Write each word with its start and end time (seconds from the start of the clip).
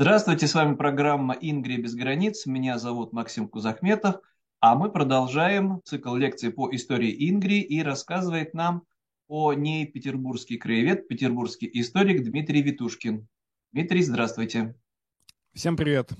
Здравствуйте, 0.00 0.46
с 0.46 0.54
вами 0.54 0.76
программа 0.76 1.34
«Ингрия 1.42 1.76
без 1.76 1.94
границ». 1.94 2.46
Меня 2.46 2.78
зовут 2.78 3.12
Максим 3.12 3.46
Кузахметов, 3.46 4.16
а 4.58 4.74
мы 4.74 4.90
продолжаем 4.90 5.82
цикл 5.84 6.14
лекций 6.14 6.50
по 6.50 6.74
истории 6.74 7.28
Ингрии 7.28 7.60
и 7.60 7.82
рассказывает 7.82 8.54
нам 8.54 8.84
о 9.28 9.52
ней 9.52 9.84
петербургский 9.84 10.56
краевед, 10.56 11.06
петербургский 11.06 11.68
историк 11.74 12.24
Дмитрий 12.24 12.62
Витушкин. 12.62 13.28
Дмитрий, 13.72 14.02
здравствуйте. 14.02 14.74
Всем 15.52 15.76
привет. 15.76 16.12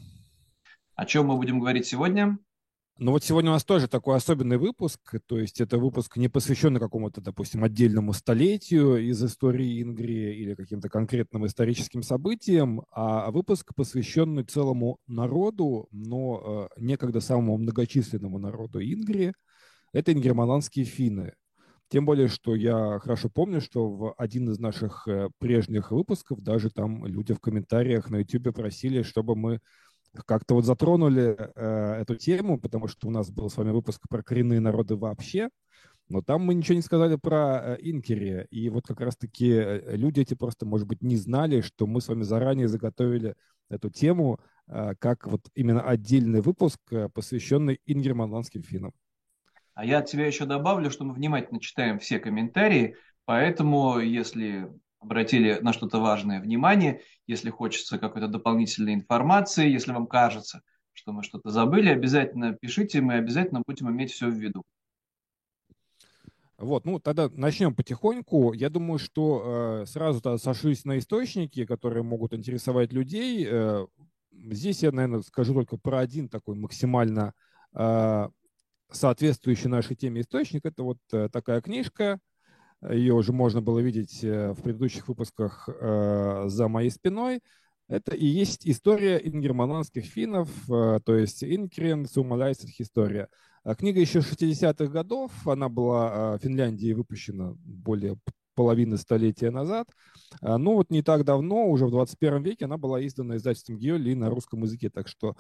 О 0.94 1.06
чем 1.06 1.28
мы 1.28 1.36
будем 1.38 1.58
говорить 1.58 1.86
сегодня? 1.86 2.38
Ну 3.02 3.12
вот 3.12 3.24
сегодня 3.24 3.50
у 3.50 3.54
нас 3.54 3.64
тоже 3.64 3.88
такой 3.88 4.14
особенный 4.16 4.58
выпуск, 4.58 5.00
то 5.26 5.38
есть 5.38 5.62
это 5.62 5.78
выпуск 5.78 6.18
не 6.18 6.28
посвященный 6.28 6.80
какому-то, 6.80 7.22
допустим, 7.22 7.64
отдельному 7.64 8.12
столетию 8.12 8.98
из 8.98 9.24
истории 9.24 9.80
Ингрии 9.80 10.36
или 10.36 10.54
каким-то 10.54 10.90
конкретным 10.90 11.46
историческим 11.46 12.02
событиям, 12.02 12.82
а 12.90 13.30
выпуск, 13.30 13.72
посвященный 13.74 14.44
целому 14.44 14.98
народу, 15.06 15.88
но 15.90 16.68
э, 16.76 16.82
некогда 16.82 17.22
самому 17.22 17.56
многочисленному 17.56 18.38
народу 18.38 18.82
Ингрии, 18.82 19.32
это 19.94 20.12
ингерманландские 20.12 20.84
финны. 20.84 21.32
Тем 21.88 22.04
более, 22.04 22.28
что 22.28 22.54
я 22.54 22.98
хорошо 22.98 23.30
помню, 23.30 23.62
что 23.62 23.88
в 23.88 24.14
один 24.18 24.50
из 24.50 24.58
наших 24.58 25.08
э, 25.08 25.30
прежних 25.38 25.90
выпусков 25.90 26.42
даже 26.42 26.68
там 26.68 27.06
люди 27.06 27.32
в 27.32 27.40
комментариях 27.40 28.10
на 28.10 28.18
YouTube 28.18 28.54
просили, 28.54 29.00
чтобы 29.00 29.36
мы 29.36 29.60
как-то 30.26 30.54
вот 30.54 30.64
затронули 30.64 31.36
э, 31.38 32.00
эту 32.00 32.16
тему, 32.16 32.58
потому 32.58 32.88
что 32.88 33.08
у 33.08 33.10
нас 33.10 33.30
был 33.30 33.48
с 33.48 33.56
вами 33.56 33.70
выпуск 33.70 34.02
про 34.08 34.22
коренные 34.22 34.60
народы 34.60 34.96
вообще, 34.96 35.50
но 36.08 36.22
там 36.22 36.42
мы 36.42 36.54
ничего 36.54 36.74
не 36.74 36.82
сказали 36.82 37.16
про 37.16 37.76
э, 37.76 37.78
инкери. 37.80 38.46
И 38.50 38.68
вот 38.68 38.86
как 38.86 39.00
раз-таки 39.00 39.50
э, 39.50 39.96
люди 39.96 40.20
эти 40.20 40.34
просто, 40.34 40.66
может 40.66 40.86
быть, 40.88 41.02
не 41.02 41.16
знали, 41.16 41.60
что 41.60 41.86
мы 41.86 42.00
с 42.00 42.08
вами 42.08 42.22
заранее 42.22 42.68
заготовили 42.68 43.36
эту 43.68 43.90
тему 43.90 44.40
э, 44.66 44.94
как 44.98 45.26
вот 45.28 45.42
именно 45.54 45.82
отдельный 45.82 46.40
выпуск, 46.40 46.80
э, 46.90 47.08
посвященный 47.08 47.80
ингерманландским 47.86 48.62
финнам. 48.62 48.92
А 49.74 49.84
я 49.84 49.98
от 49.98 50.06
тебя 50.06 50.26
еще 50.26 50.46
добавлю, 50.46 50.90
что 50.90 51.04
мы 51.04 51.14
внимательно 51.14 51.60
читаем 51.60 52.00
все 52.00 52.18
комментарии, 52.18 52.96
поэтому 53.24 54.00
если 54.00 54.68
обратили 55.00 55.58
на 55.60 55.72
что-то 55.72 55.98
важное 55.98 56.40
внимание, 56.40 57.02
если 57.26 57.50
хочется 57.50 57.98
какой-то 57.98 58.28
дополнительной 58.28 58.94
информации, 58.94 59.68
если 59.68 59.92
вам 59.92 60.06
кажется, 60.06 60.62
что 60.92 61.12
мы 61.12 61.22
что-то 61.22 61.50
забыли, 61.50 61.88
обязательно 61.88 62.52
пишите, 62.52 63.00
мы 63.00 63.14
обязательно 63.14 63.62
будем 63.66 63.90
иметь 63.90 64.12
все 64.12 64.28
в 64.28 64.34
виду. 64.34 64.62
Вот, 66.58 66.84
ну 66.84 66.98
тогда 67.00 67.30
начнем 67.30 67.74
потихоньку. 67.74 68.52
Я 68.52 68.68
думаю, 68.68 68.98
что 68.98 69.80
э, 69.82 69.86
сразу 69.86 70.20
сошлюсь 70.38 70.84
на 70.84 70.98
источники, 70.98 71.64
которые 71.64 72.02
могут 72.02 72.34
интересовать 72.34 72.92
людей. 72.92 73.46
Э, 73.50 73.86
здесь 74.30 74.82
я, 74.82 74.92
наверное, 74.92 75.22
скажу 75.22 75.54
только 75.54 75.78
про 75.78 76.00
один 76.00 76.28
такой 76.28 76.56
максимально 76.56 77.32
э, 77.74 78.28
соответствующий 78.90 79.70
нашей 79.70 79.96
теме 79.96 80.20
источник. 80.20 80.66
Это 80.66 80.82
вот 80.82 80.98
э, 81.12 81.30
такая 81.32 81.62
книжка 81.62 82.20
ее 82.88 83.14
уже 83.14 83.32
можно 83.32 83.60
было 83.60 83.78
видеть 83.80 84.24
э, 84.24 84.52
в 84.52 84.62
предыдущих 84.62 85.06
выпусках 85.08 85.68
э, 85.68 86.44
за 86.46 86.68
моей 86.68 86.90
спиной. 86.90 87.40
Это 87.88 88.14
и 88.14 88.24
есть 88.24 88.66
история 88.66 89.16
ингерманландских 89.18 90.04
финнов, 90.04 90.48
э, 90.70 91.00
то 91.04 91.14
есть 91.14 91.44
Инкрен 91.44 92.06
Сумалайсер 92.06 92.70
история. 92.78 93.28
А 93.64 93.74
книга 93.74 94.00
еще 94.00 94.20
60-х 94.20 94.86
годов, 94.86 95.30
она 95.46 95.68
была 95.68 96.38
в 96.38 96.40
Финляндии 96.40 96.94
выпущена 96.94 97.52
более 97.56 98.16
половины 98.54 98.96
столетия 98.96 99.50
назад. 99.50 99.86
А, 100.40 100.56
ну 100.56 100.74
вот 100.74 100.90
не 100.90 101.02
так 101.02 101.24
давно, 101.24 101.68
уже 101.68 101.86
в 101.86 101.90
21 101.90 102.42
веке, 102.42 102.64
она 102.64 102.78
была 102.78 103.04
издана 103.06 103.36
издательством 103.36 103.78
Геоли 103.78 104.14
на 104.14 104.30
русском 104.30 104.62
языке. 104.62 104.88
Так 104.88 105.08
что 105.08 105.36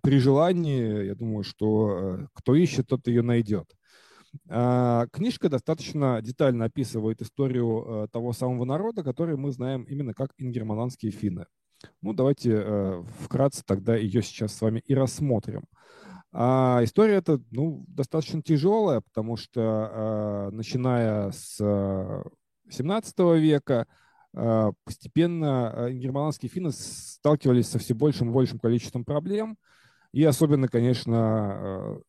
при 0.00 0.18
желании, 0.18 1.06
я 1.06 1.14
думаю, 1.14 1.44
что 1.44 2.26
кто 2.32 2.56
ищет, 2.56 2.88
тот 2.88 3.06
ее 3.06 3.22
найдет. 3.22 3.72
А, 4.48 5.06
книжка 5.12 5.48
достаточно 5.48 6.20
детально 6.22 6.66
описывает 6.66 7.20
историю 7.22 8.04
э, 8.04 8.08
того 8.10 8.32
самого 8.32 8.64
народа, 8.64 9.02
который 9.02 9.36
мы 9.36 9.52
знаем 9.52 9.82
именно 9.84 10.14
как 10.14 10.30
ингерманландские 10.38 11.12
финны. 11.12 11.46
Ну, 12.00 12.12
давайте 12.12 12.50
э, 12.52 13.02
вкратце 13.20 13.62
тогда 13.64 13.96
ее 13.96 14.22
сейчас 14.22 14.54
с 14.54 14.60
вами 14.60 14.82
и 14.86 14.94
рассмотрим. 14.94 15.64
А 16.32 16.80
история 16.82 17.16
эта 17.16 17.40
ну, 17.50 17.84
достаточно 17.88 18.42
тяжелая, 18.42 19.02
потому 19.02 19.36
что 19.36 20.48
э, 20.50 20.54
начиная 20.54 21.30
с 21.30 21.56
17 22.70 23.18
века 23.38 23.86
постепенно 24.84 25.88
ингерманландские 25.90 26.48
финны 26.48 26.72
сталкивались 26.72 27.68
со 27.68 27.78
все 27.78 27.92
большим 27.92 28.30
и 28.30 28.32
большим 28.32 28.58
количеством 28.58 29.04
проблем. 29.04 29.58
И 30.12 30.24
особенно, 30.24 30.68
конечно, 30.68 32.00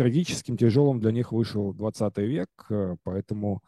трагическим, 0.00 0.56
тяжелым 0.56 0.98
для 0.98 1.12
них 1.12 1.30
вышел 1.30 1.74
20 1.74 2.16
век, 2.18 2.48
э, 2.70 2.96
поэтому 3.02 3.62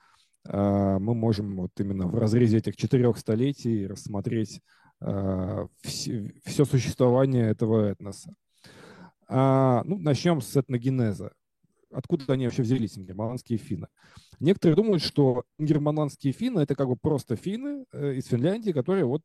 э, 0.49 0.97
мы 0.99 1.15
можем 1.15 1.57
вот 1.57 1.73
именно 1.79 2.07
в 2.07 2.19
разрезе 2.19 2.57
этих 2.57 2.75
четырех 2.75 3.19
столетий 3.19 3.87
рассмотреть 3.87 4.63
э, 5.03 5.67
все, 5.83 6.65
существование 6.65 7.51
этого 7.51 7.91
этноса. 7.91 8.35
А, 9.29 9.83
ну, 9.85 9.99
начнем 9.99 10.41
с 10.41 10.57
этногенеза. 10.57 11.33
Откуда 11.93 12.33
они 12.33 12.47
вообще 12.47 12.63
взялись, 12.63 12.97
ингерманландские 12.97 13.59
финны? 13.59 13.89
Некоторые 14.41 14.77
думают, 14.77 15.03
что 15.03 15.45
ингерманландские 15.59 16.33
финны– 16.33 16.61
это 16.63 16.75
как 16.75 16.89
бы 16.89 16.97
просто 16.97 17.37
финны 17.37 17.85
из 17.93 18.25
Финляндии, 18.25 18.71
которые 18.71 19.05
вот 19.05 19.23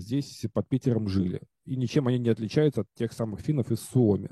здесь 0.00 0.44
под 0.52 0.68
Питером 0.68 1.06
жили. 1.06 1.42
И 1.64 1.76
ничем 1.76 2.08
они 2.08 2.18
не 2.18 2.30
отличаются 2.30 2.80
от 2.80 2.88
тех 2.94 3.12
самых 3.12 3.40
финнов 3.40 3.70
из 3.70 3.78
Суоми. 3.78 4.30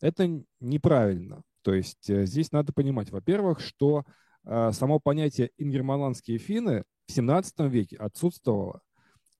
Это 0.00 0.42
неправильно. 0.60 1.42
То 1.66 1.74
есть 1.74 2.08
э, 2.08 2.26
здесь 2.26 2.52
надо 2.52 2.72
понимать, 2.72 3.10
во-первых, 3.10 3.58
что 3.58 4.04
э, 4.44 4.70
само 4.70 5.00
понятие 5.00 5.50
ингерманландские 5.58 6.38
финны 6.38 6.84
в 7.08 7.12
17 7.12 7.58
веке 7.62 7.96
отсутствовало. 7.96 8.82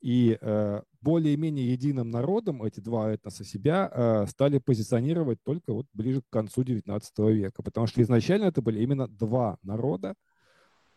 И 0.01 0.37
э, 0.41 0.83
более-менее 1.01 1.71
единым 1.71 2.11
народом 2.11 2.65
эти 2.65 2.81
два 2.81 3.13
этноса 3.13 3.45
себя 3.45 4.27
стали 4.29 4.59
позиционировать 4.59 5.39
только 5.45 5.73
вот 5.73 5.87
ближе 5.93 6.21
к 6.21 6.29
концу 6.29 6.65
19 6.65 7.19
века. 7.29 7.63
Потому 7.63 7.87
что 7.87 8.03
изначально 8.03 8.47
это 8.47 8.61
были 8.61 8.83
именно 8.83 9.07
два 9.07 9.59
народа. 9.63 10.17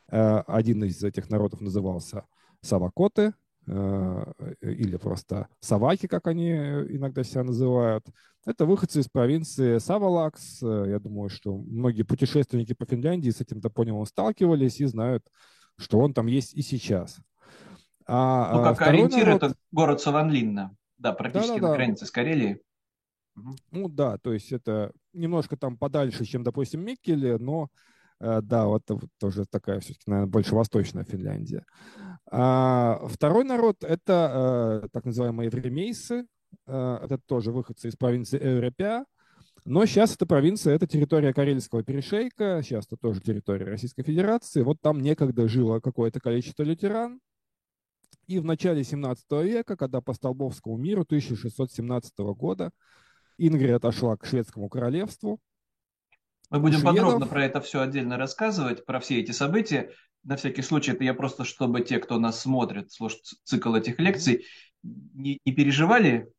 Один 0.07 0.83
из 0.83 1.03
этих 1.03 1.29
народов 1.29 1.61
назывался 1.61 2.25
Савакоты, 2.61 3.33
или 3.69 4.97
просто 4.97 5.47
Саваки, 5.59 6.07
как 6.07 6.27
они 6.27 6.51
иногда 6.51 7.23
себя 7.23 7.43
называют. 7.43 8.05
Это 8.45 8.65
выходцы 8.65 9.01
из 9.01 9.07
провинции 9.07 9.77
Савалакс. 9.77 10.61
Я 10.61 10.99
думаю, 10.99 11.29
что 11.29 11.55
многие 11.55 12.03
путешественники 12.03 12.73
по 12.73 12.85
Финляндии 12.85 13.29
с 13.29 13.41
этим 13.41 13.61
топонимом 13.61 14.05
сталкивались 14.05 14.79
и 14.79 14.85
знают, 14.85 15.23
что 15.77 15.99
он 15.99 16.13
там 16.13 16.27
есть 16.27 16.53
и 16.55 16.61
сейчас. 16.61 17.19
А, 18.07 18.55
ну, 18.55 18.63
как 18.63 18.81
ориентир, 18.87 19.27
народ... 19.27 19.43
это 19.43 19.55
город 19.71 20.01
Саванлинна. 20.01 20.75
Да, 20.97 21.13
практически 21.13 21.59
да, 21.59 21.61
да, 21.61 21.67
на 21.67 21.75
границе 21.75 22.05
с 22.05 22.11
Карелией. 22.11 22.61
Ну 23.71 23.87
да, 23.87 24.17
то 24.17 24.33
есть 24.33 24.51
это 24.51 24.91
немножко 25.13 25.55
там 25.55 25.77
подальше, 25.77 26.25
чем, 26.25 26.43
допустим, 26.43 26.83
Миккеле, 26.83 27.37
но 27.37 27.69
э, 28.19 28.41
да, 28.41 28.65
вот 28.65 28.83
тоже 29.19 29.45
такая 29.45 29.79
все-таки, 29.79 30.03
наверное, 30.07 30.31
больше 30.31 30.55
восточная 30.55 31.03
Финляндия. 31.03 31.63
А, 32.31 33.07
второй 33.07 33.43
народ— 33.43 33.77
это 33.83 34.81
э, 34.83 34.87
так 34.91 35.05
называемые 35.05 35.47
евремейсы, 35.47 36.25
Э, 36.67 36.99
это 37.03 37.17
тоже 37.17 37.51
выходцы 37.51 37.89
из 37.89 37.95
провинции 37.95 38.39
Эвропя. 38.41 39.05
Но 39.65 39.85
сейчас 39.85 40.15
эта 40.15 40.25
провинция, 40.25 40.75
это 40.75 40.87
территория 40.87 41.33
Карельского 41.33 41.83
перешейка, 41.83 42.61
сейчас 42.63 42.85
это 42.87 42.97
тоже 42.97 43.21
территория 43.21 43.65
Российской 43.65 44.03
Федерации. 44.03 44.61
Вот 44.61 44.77
там 44.81 45.01
некогда 45.01 45.47
жило 45.47 45.79
какое-то 45.79 46.19
количество 46.19 46.63
лютеран. 46.63 47.19
И 48.27 48.39
в 48.39 48.45
начале 48.45 48.83
17 48.83 49.25
века, 49.43 49.75
когда 49.75 50.01
по 50.01 50.13
Столбовскому 50.13 50.77
миру 50.77 51.01
1617 51.01 52.17
года 52.35 52.71
Ингрия 53.37 53.75
отошла 53.75 54.15
к 54.17 54.25
шведскому 54.25 54.69
королевству. 54.69 55.39
Мы 56.49 56.59
будем 56.59 56.79
шведов... 56.79 56.95
подробно 56.95 57.27
про 57.27 57.45
это 57.45 57.61
все 57.61 57.81
отдельно 57.81 58.17
рассказывать, 58.17 58.85
про 58.85 58.99
все 58.99 59.19
эти 59.19 59.31
события. 59.31 59.91
На 60.23 60.35
всякий 60.35 60.61
случай, 60.61 60.91
это 60.91 61.03
я 61.03 61.13
просто, 61.13 61.43
чтобы 61.43 61.81
те, 61.81 61.99
кто 61.99 62.19
нас 62.19 62.41
смотрит, 62.41 62.91
слушает 62.91 63.23
цикл 63.43 63.73
этих 63.75 63.99
лекций, 63.99 64.45
не, 64.83 65.39
не 65.45 65.51
переживали, 65.53 66.29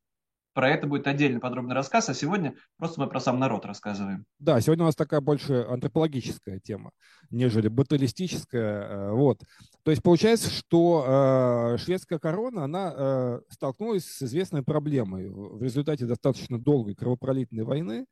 про 0.53 0.69
это 0.69 0.85
будет 0.85 1.07
отдельный 1.07 1.39
подробный 1.39 1.75
рассказ, 1.75 2.09
а 2.09 2.13
сегодня 2.13 2.55
просто 2.77 2.99
мы 2.99 3.07
про 3.07 3.19
сам 3.19 3.39
народ 3.39 3.65
рассказываем. 3.65 4.25
Да, 4.39 4.59
сегодня 4.59 4.83
у 4.83 4.87
нас 4.87 4.95
такая 4.95 5.21
больше 5.21 5.65
антропологическая 5.67 6.59
тема, 6.59 6.91
нежели 7.29 7.69
баталистическая. 7.69 8.81
Э, 8.81 9.11
вот. 9.11 9.39
То 9.83 9.91
есть 9.91 10.03
получается, 10.03 10.49
что 10.49 11.05
э, 11.07 11.77
шведская 11.77 12.19
корона, 12.19 12.65
она 12.65 12.93
э, 12.95 13.39
столкнулась 13.49 14.05
с 14.05 14.23
известной 14.23 14.63
проблемой. 14.63 15.29
В 15.29 15.63
результате 15.63 16.05
достаточно 16.05 16.59
долгой 16.59 16.95
кровопролитной 16.95 17.63
войны 17.63 18.05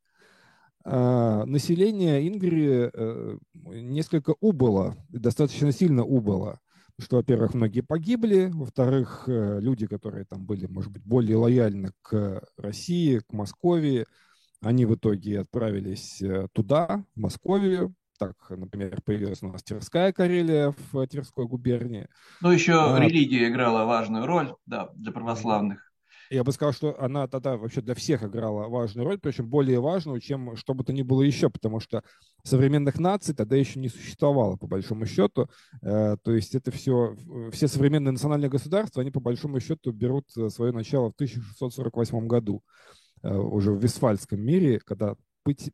население 1.46 2.28
Ингрии 2.28 2.90
э, 2.92 3.38
несколько 3.54 4.36
убыло, 4.40 4.96
достаточно 5.10 5.72
сильно 5.72 6.04
убыло. 6.04 6.60
что, 7.00 7.18
во-первых, 7.18 7.54
многие 7.54 7.82
погибли, 7.82 8.50
во-вторых, 8.54 9.24
э, 9.28 9.60
люди, 9.62 9.88
которые 9.88 10.26
там 10.26 10.46
были, 10.46 10.66
может 10.66 10.92
быть, 10.92 11.04
более 11.06 11.38
лояльны 11.38 11.92
к 12.02 12.44
России, 12.58 13.20
к 13.20 13.32
Москве, 13.32 14.06
они 14.62 14.86
в 14.86 14.96
итоге 14.96 15.42
отправились 15.42 16.22
э, 16.22 16.48
туда, 16.54 17.06
в 17.16 17.20
Московию. 17.20 17.94
Так, 18.18 18.36
например, 18.50 19.02
появилась 19.06 19.42
у 19.42 19.48
нас 19.48 19.64
Тверская 19.64 20.12
Карелия 20.12 20.76
в 20.92 21.08
Тверской 21.08 21.46
губернии. 21.46 22.10
Ну, 22.42 22.52
еще 22.52 22.74
а, 22.74 23.00
религия 23.00 23.48
играла 23.48 23.86
важную 23.86 24.26
роль, 24.26 24.54
да, 24.66 24.90
для 24.94 25.14
православных. 25.14 25.89
Я 26.30 26.44
бы 26.44 26.52
сказал, 26.52 26.74
что 26.74 27.02
она 27.02 27.28
тогда 27.28 27.58
вообще 27.58 27.82
для 27.82 27.96
всех 27.96 28.24
играла 28.24 28.68
важную 28.68 29.08
роль, 29.08 29.20
причем 29.20 29.50
более 29.50 29.80
важную, 29.80 30.20
чем 30.20 30.56
что 30.56 30.76
бы 30.76 30.84
то 30.84 30.94
ни 30.94 31.02
было 31.02 31.24
еще, 31.24 31.50
потому 31.50 31.80
что 31.80 32.04
современных 32.44 33.00
наций 33.00 33.34
тогда 33.34 33.56
еще 33.56 33.80
не 33.80 33.90
существовало, 33.90 34.56
по 34.56 34.68
большому 34.68 35.08
счету. 35.08 35.50
Э, 35.82 36.18
то 36.22 36.32
есть 36.32 36.54
это 36.54 36.70
все, 36.70 37.16
все 37.52 37.68
современные 37.68 38.12
национальные 38.12 38.50
государства, 38.50 39.02
они 39.02 39.10
по 39.10 39.20
большому 39.20 39.60
счету 39.60 39.92
берут 39.92 40.26
э, 40.38 40.50
свое 40.50 40.72
начало 40.72 41.10
в 41.10 41.16
1648 41.16 42.28
году, 42.28 42.62
э, 43.24 43.36
уже 43.36 43.72
в 43.72 43.82
Вестфальском 43.82 44.40
мире, 44.40 44.80
когда 44.86 45.16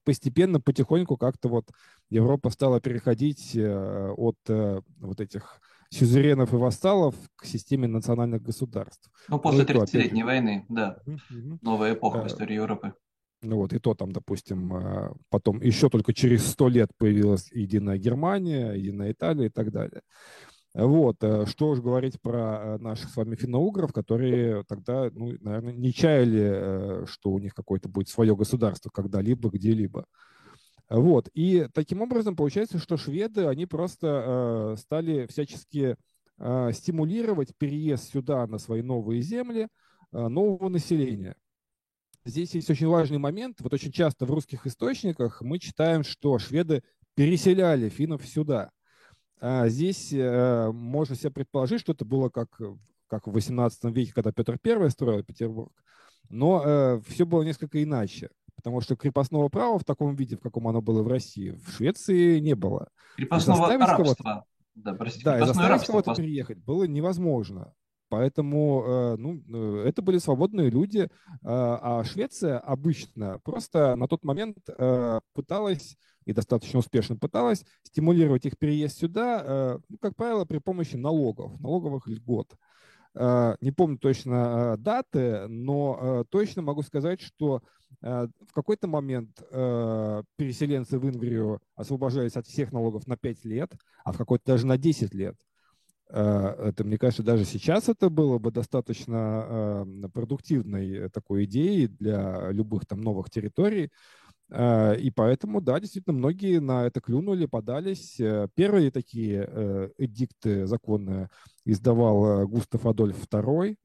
постепенно, 0.06 0.62
потихоньку 0.62 1.18
как-то 1.18 1.50
вот 1.50 1.69
Европа 2.10 2.50
стала 2.50 2.80
переходить 2.80 3.58
от 3.58 4.38
вот 4.48 5.19
этих 5.19 5.60
сюзеренов 5.90 6.54
и 6.54 6.58
вассалов 6.58 7.16
к 7.36 7.46
системе 7.46 7.88
национальных 7.88 8.42
государств. 8.42 9.10
Ну, 9.28 9.40
после 9.40 9.66
ну, 9.68 9.82
30-летней 9.82 10.24
войны, 10.24 10.66
да. 10.70 11.00
Новая 11.62 11.94
эпоха 11.94 12.22
в 12.22 12.28
истории 12.28 12.56
Европы. 12.56 12.94
Ну 13.46 13.58
вот, 13.58 13.74
и 13.74 13.80
то 13.80 13.94
там, 13.94 14.12
допустим, 14.12 14.76
э, 14.76 15.14
потом 15.30 15.62
еще 15.62 15.90
только 15.90 16.14
через 16.14 16.46
сто 16.48 16.68
лет 16.68 16.90
появилась 16.98 17.52
единая 17.52 17.98
Германия, 17.98 18.74
единая 18.74 19.12
Италия 19.12 19.48
и 19.48 19.50
так 19.50 19.72
далее. 19.72 20.02
Вот, 20.74 21.18
э, 21.22 21.46
что 21.46 21.70
уж 21.70 21.80
говорить 21.80 22.20
про 22.22 22.40
э, 22.40 22.78
наших 22.80 23.10
с 23.10 23.16
вами 23.16 23.36
финно-угров, 23.36 23.94
которые 23.94 24.64
тогда, 24.68 25.10
ну, 25.14 25.34
наверное, 25.42 25.74
не 25.74 25.94
чаяли, 25.94 27.06
что 27.06 27.32
у 27.32 27.40
них 27.40 27.54
какое-то 27.54 27.88
будет 27.88 28.10
свое 28.10 28.36
государство 28.36 28.90
когда-либо, 28.90 29.50
где-либо. 29.50 30.06
Вот. 30.90 31.30
И 31.34 31.68
таким 31.74 32.02
образом 32.02 32.36
получается, 32.36 32.78
что 32.78 32.98
шведы, 32.98 33.46
они 33.46 33.66
просто 33.66 34.76
э, 34.76 34.78
стали 34.78 35.26
всячески 35.28 35.98
э, 36.38 36.72
стимулировать 36.74 37.56
переезд 37.58 38.12
сюда 38.12 38.46
на 38.46 38.60
свои 38.60 38.82
новые 38.82 39.22
земли 39.22 39.68
э, 40.12 40.28
нового 40.28 40.70
населения. 40.70 41.36
Здесь 42.24 42.54
есть 42.54 42.70
очень 42.70 42.88
важный 42.88 43.18
момент. 43.18 43.62
Вот 43.62 43.74
очень 43.74 43.92
часто 43.92 44.26
в 44.26 44.32
русских 44.32 44.68
источниках 44.68 45.42
мы 45.42 45.60
читаем, 45.60 46.04
что 46.04 46.38
шведы 46.40 46.84
переселяли 47.16 47.90
финнов 47.90 48.26
сюда. 48.26 48.72
А 49.40 49.68
здесь 49.70 50.14
э, 50.14 50.72
можно 50.72 51.16
себе 51.16 51.32
предположить, 51.32 51.82
что 51.82 51.94
это 51.94 52.06
было 52.06 52.30
как, 52.30 52.60
как 53.08 53.28
в 53.28 53.32
18 53.32 53.86
веке, 53.86 54.14
когда 54.14 54.32
Петр 54.32 54.60
I 54.64 54.90
строил 54.92 55.24
Петербург. 55.24 55.72
Но 56.30 56.64
э, 56.64 57.02
все 57.08 57.26
было 57.26 57.42
несколько 57.42 57.82
иначе 57.82 58.30
потому 58.66 58.82
что 58.82 58.96
крепостного 58.96 59.48
права 59.48 59.78
в 59.78 59.84
таком 59.84 60.16
виде, 60.16 60.38
в 60.38 60.40
каком 60.40 60.68
оно 60.68 60.82
было 60.82 61.04
в 61.04 61.08
России, 61.08 61.52
в 61.52 61.70
Швеции 61.70 62.40
не 62.40 62.56
было. 62.56 62.90
Крепостного 63.16 63.70
рабства. 63.78 64.44
Да, 64.74 64.94
простите, 64.96 65.24
да, 65.24 65.40
и 65.40 65.46
заставить 65.46 65.86
кого-то 65.86 66.16
переехать 66.16 66.58
было 66.58 66.86
невозможно. 66.86 67.76
Поэтому 68.10 68.84
э, 68.84 69.16
ну, 69.18 69.40
э, 69.54 69.88
это 69.88 70.02
были 70.02 70.18
свободные 70.18 70.72
люди, 70.72 71.02
э, 71.02 71.08
а 71.44 72.04
Швеция 72.06 72.58
обычно 72.58 73.40
просто 73.44 73.96
на 73.96 74.08
тот 74.08 74.24
момент 74.24 74.58
пыталась 75.36 75.96
и 76.26 76.34
достаточно 76.34 76.80
успешно 76.80 77.18
пыталась 77.18 77.64
стимулировать 77.84 78.48
их 78.48 78.58
переезд 78.58 78.98
сюда, 78.98 79.78
ну, 79.90 79.98
как 80.00 80.16
правило, 80.16 80.46
при 80.46 80.58
помощи 80.58 80.96
налогов, 80.96 81.60
налоговых 81.60 82.08
льгот. 82.08 82.56
Не 83.16 83.72
помню 83.72 83.98
точно 83.98 84.76
даты, 84.78 85.48
но 85.48 86.26
точно 86.30 86.62
могу 86.62 86.82
сказать, 86.82 87.22
что 87.22 87.62
Э, 88.02 88.28
в 88.48 88.54
какой-то 88.54 88.88
момент 88.88 89.42
э, 89.52 90.24
переселенцы 90.36 91.00
в 91.00 91.10
Ингрию 91.10 91.60
освобождались 91.76 92.36
от 92.36 92.46
всех 92.46 92.72
налогов 92.72 93.08
на 93.08 93.18
5 93.18 93.46
лет, 93.46 93.72
а 94.04 94.12
в 94.12 94.18
какой-то 94.18 94.44
даже 94.46 94.68
на 94.68 94.78
10 94.78 95.14
лет. 95.14 95.36
Э, 96.10 96.56
это, 96.68 96.84
мне 96.84 96.98
кажется, 96.98 97.24
даже 97.24 97.46
сейчас 97.46 97.90
это 97.90 98.10
было 98.10 98.38
бы 98.38 98.52
достаточно 98.52 99.88
продуктивной 100.14 101.10
такой 101.10 101.46
идеей 101.46 101.88
для 101.88 102.52
любых 102.52 102.86
там 102.86 103.02
новых 103.02 103.30
территорий. 103.30 103.92
И 104.52 105.12
поэтому, 105.16 105.60
да, 105.60 105.80
действительно, 105.80 106.16
многие 106.16 106.60
на 106.60 106.86
это 106.86 107.02
клюнули, 107.02 107.48
подались. 107.48 108.22
Первые 108.54 108.92
такие 108.92 109.92
эдикты 109.98 110.68
законные 110.68 111.30
издавал 111.66 112.48
Густав 112.48 112.86
Адольф 112.86 113.18
II, 113.26 113.76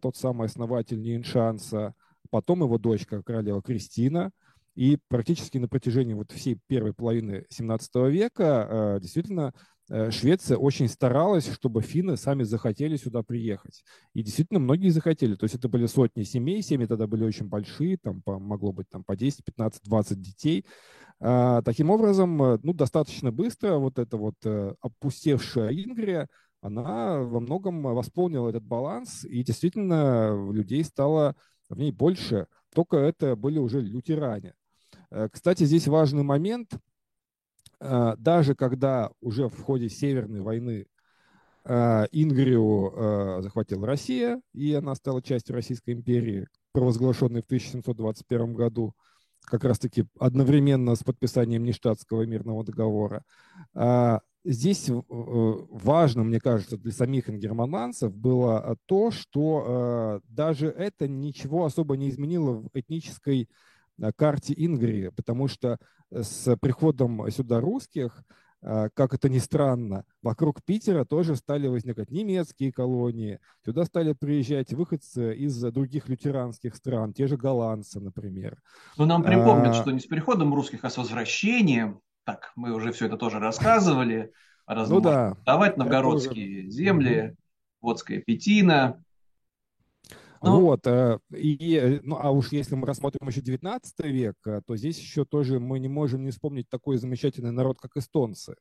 тот 0.00 0.16
самый 0.16 0.46
основатель 0.46 1.00
Нейншанса 1.00 1.94
потом 2.26 2.62
его 2.62 2.78
дочка, 2.78 3.22
королева 3.22 3.62
Кристина, 3.62 4.30
и 4.74 4.98
практически 5.08 5.58
на 5.58 5.68
протяжении 5.68 6.12
вот 6.12 6.32
всей 6.32 6.58
первой 6.66 6.92
половины 6.92 7.46
17 7.48 7.94
века 8.10 8.68
э, 8.68 9.00
действительно 9.00 9.54
э, 9.54 9.58
Швеция 10.10 10.56
очень 10.56 10.88
старалась, 10.88 11.52
чтобы 11.52 11.80
финны 11.80 12.16
сами 12.16 12.42
захотели 12.42 12.96
сюда 12.96 13.22
приехать. 13.22 13.84
И 14.14 14.22
действительно 14.22 14.58
многие 14.58 14.88
захотели. 14.88 15.36
То 15.36 15.44
есть 15.44 15.54
это 15.54 15.68
были 15.68 15.86
сотни 15.86 16.24
семей, 16.24 16.62
семьи 16.62 16.86
тогда 16.86 17.06
были 17.06 17.24
очень 17.24 17.46
большие, 17.46 17.96
там 17.96 18.20
по, 18.22 18.38
могло 18.38 18.72
быть 18.72 18.88
там 18.88 19.04
по 19.04 19.16
10, 19.16 19.44
15, 19.44 19.82
20 19.84 20.20
детей. 20.20 20.64
А, 21.20 21.62
таким 21.62 21.90
образом, 21.90 22.42
э, 22.42 22.58
ну, 22.62 22.72
достаточно 22.72 23.30
быстро 23.30 23.76
вот 23.76 23.98
эта 23.98 24.16
вот 24.16 24.34
опустевшая 24.80 25.72
Ингрия, 25.72 26.28
она 26.60 27.20
во 27.20 27.38
многом 27.38 27.82
восполнила 27.82 28.48
этот 28.48 28.64
баланс, 28.64 29.24
и 29.24 29.44
действительно 29.44 30.50
людей 30.50 30.82
стало 30.82 31.36
в 31.68 31.78
ней 31.78 31.92
больше, 31.92 32.46
только 32.74 32.96
это 32.96 33.36
были 33.36 33.58
уже 33.58 33.80
лютеране. 33.80 34.54
Э, 35.10 35.28
кстати, 35.30 35.64
здесь 35.64 35.88
важный 35.88 36.22
момент. 36.22 36.72
Э, 37.80 38.14
даже 38.18 38.54
когда 38.54 39.10
уже 39.20 39.48
в 39.48 39.62
ходе 39.62 39.88
Северной 39.88 40.40
войны 40.40 40.86
э, 41.64 42.06
Ингрию 42.12 43.42
захватила 43.42 43.86
Россия, 43.86 44.40
и 44.52 44.74
она 44.74 44.94
стала 44.94 45.22
частью 45.22 45.54
Российской 45.54 45.94
империи, 45.94 46.46
провозглашенной 46.72 47.42
в 47.42 47.46
1721 47.46 48.54
году, 48.54 48.94
как 49.42 49.64
раз-таки 49.64 50.06
одновременно 50.18 50.94
с 50.94 51.04
подписанием 51.04 51.64
Ништадтского 51.64 52.26
мирного 52.26 52.64
договора, 52.64 53.22
здесь 54.46 54.88
э, 54.88 54.92
важно, 55.08 56.24
мне 56.24 56.40
кажется, 56.40 56.78
для 56.78 56.92
самих 56.92 57.28
ингерманландцев 57.28 58.14
было 58.14 58.62
э, 58.64 58.76
то, 58.86 59.10
что 59.10 60.20
э, 60.24 60.32
даже 60.32 60.68
это 60.68 61.08
ничего 61.08 61.64
особо 61.64 61.96
не 61.96 62.08
изменило 62.08 62.52
в 62.52 62.70
этнической 62.72 63.48
карте 64.16 64.54
Ингрии, 64.56 65.08
потому 65.08 65.48
что 65.48 65.78
с 66.10 66.56
приходом 66.56 67.30
сюда 67.30 67.60
русских, 67.60 68.22
как 68.62 69.14
это 69.14 69.28
ни 69.28 69.38
странно, 69.38 70.04
вокруг 70.22 70.62
Питера 70.64 71.04
тоже 71.04 71.36
стали 71.36 71.68
возникать 71.68 72.10
немецкие 72.10 72.72
колонии, 72.72 73.38
сюда 73.64 73.84
стали 73.84 74.12
приезжать 74.12 74.72
выходцы 74.72 75.34
из 75.36 75.60
других 75.60 76.08
лютеранских 76.08 76.74
стран, 76.74 77.12
те 77.12 77.26
же 77.26 77.36
голландцы, 77.36 78.00
например. 78.00 78.60
Но 78.96 79.06
нам 79.06 79.22
припомнят, 79.22 79.68
а... 79.68 79.74
что 79.74 79.90
не 79.90 80.00
с 80.00 80.06
приходом 80.06 80.54
русских, 80.54 80.84
а 80.84 80.90
с 80.90 80.96
возвращением 80.96 82.00
так, 82.24 82.50
мы 82.56 82.72
уже 82.74 82.90
все 82.90 83.06
это 83.06 83.16
тоже 83.16 83.38
рассказывали. 83.38 84.32
Ну 84.68 85.00
да. 85.00 85.36
Давать 85.46 85.76
новгородские 85.76 86.68
земли, 86.68 87.28
угу. 87.28 87.36
Водская 87.82 88.20
Петина. 88.20 89.00
Ну, 90.46 90.60
вот, 90.60 90.86
э, 90.86 91.18
и, 91.30 91.74
э, 91.74 92.00
ну, 92.02 92.16
а 92.20 92.30
уж 92.30 92.52
если 92.52 92.74
мы 92.74 92.86
рассмотрим 92.86 93.26
еще 93.28 93.40
19 93.40 94.00
век, 94.06 94.36
э, 94.46 94.60
то 94.66 94.76
здесь 94.76 94.98
еще 94.98 95.24
тоже 95.24 95.60
мы 95.60 95.78
не 95.78 95.88
можем 95.88 96.24
не 96.24 96.30
вспомнить 96.30 96.68
такой 96.68 96.96
замечательный 96.96 97.52
народ, 97.52 97.78
как 97.80 97.96
эстонцы, 97.96 98.54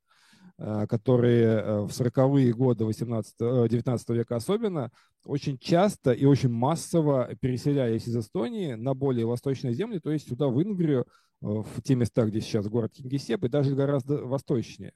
которые 0.58 1.86
в 1.86 1.90
40-е 1.90 2.54
годы 2.54 2.86
18, 2.86 3.36
19 3.70 4.10
века 4.10 4.38
особенно 4.38 4.90
очень 5.26 5.58
часто 5.58 6.14
и 6.14 6.24
очень 6.26 6.50
массово 6.50 7.36
переселялись 7.42 8.08
из 8.08 8.16
Эстонии 8.16 8.74
на 8.74 8.94
более 8.94 9.26
восточные 9.26 9.74
земли, 9.74 10.00
то 10.00 10.12
есть 10.12 10.30
сюда, 10.30 10.48
в 10.48 10.62
Ингрию, 10.62 11.06
в 11.42 11.82
те 11.84 11.96
места, 11.96 12.26
где 12.26 12.40
сейчас 12.40 12.68
город 12.68 12.94
Кингисепп, 12.94 13.44
и 13.44 13.50
даже 13.50 13.76
гораздо 13.76 14.24
восточнее. 14.26 14.94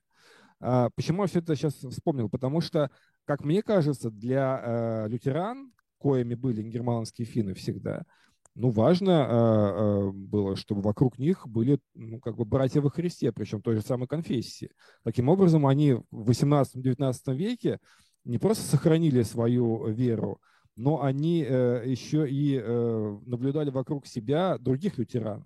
А, 0.62 0.90
почему 0.96 1.24
я 1.24 1.28
все 1.28 1.40
это 1.40 1.56
сейчас 1.56 1.74
вспомнил? 1.74 2.30
Потому 2.30 2.62
что, 2.62 2.90
как 3.26 3.44
мне 3.44 3.62
кажется, 3.62 4.10
для 4.10 5.08
лютеран, 5.10 5.74
коими 6.00 6.34
были 6.34 6.64
германские 6.64 7.28
финны 7.28 7.54
всегда, 7.54 8.04
ну, 8.56 8.72
важно 8.72 9.12
э, 9.12 9.26
э, 9.30 10.12
было, 10.12 10.56
чтобы 10.56 10.82
вокруг 10.82 11.18
них 11.18 11.48
были, 11.48 11.80
ну, 11.94 12.20
как 12.20 12.36
бы 12.36 12.46
братья 12.46 12.82
во 12.82 12.90
Христе, 12.90 13.32
причем 13.32 13.62
той 13.62 13.76
же 13.76 13.82
самой 13.82 14.08
конфессии. 14.08 14.72
Таким 15.04 15.30
образом, 15.30 15.66
они 15.66 15.94
в 16.12 16.30
18-19 16.30 17.36
веке 17.36 17.80
не 18.26 18.38
просто 18.38 18.64
сохранили 18.66 19.22
свою 19.24 19.88
веру, 19.88 20.42
но 20.76 21.04
они 21.04 21.46
э, 21.48 21.84
еще 21.86 22.30
и 22.30 22.60
э, 22.62 23.20
наблюдали 23.26 23.70
вокруг 23.70 24.06
себя 24.08 24.58
других 24.58 24.98
лютеран. 24.98 25.46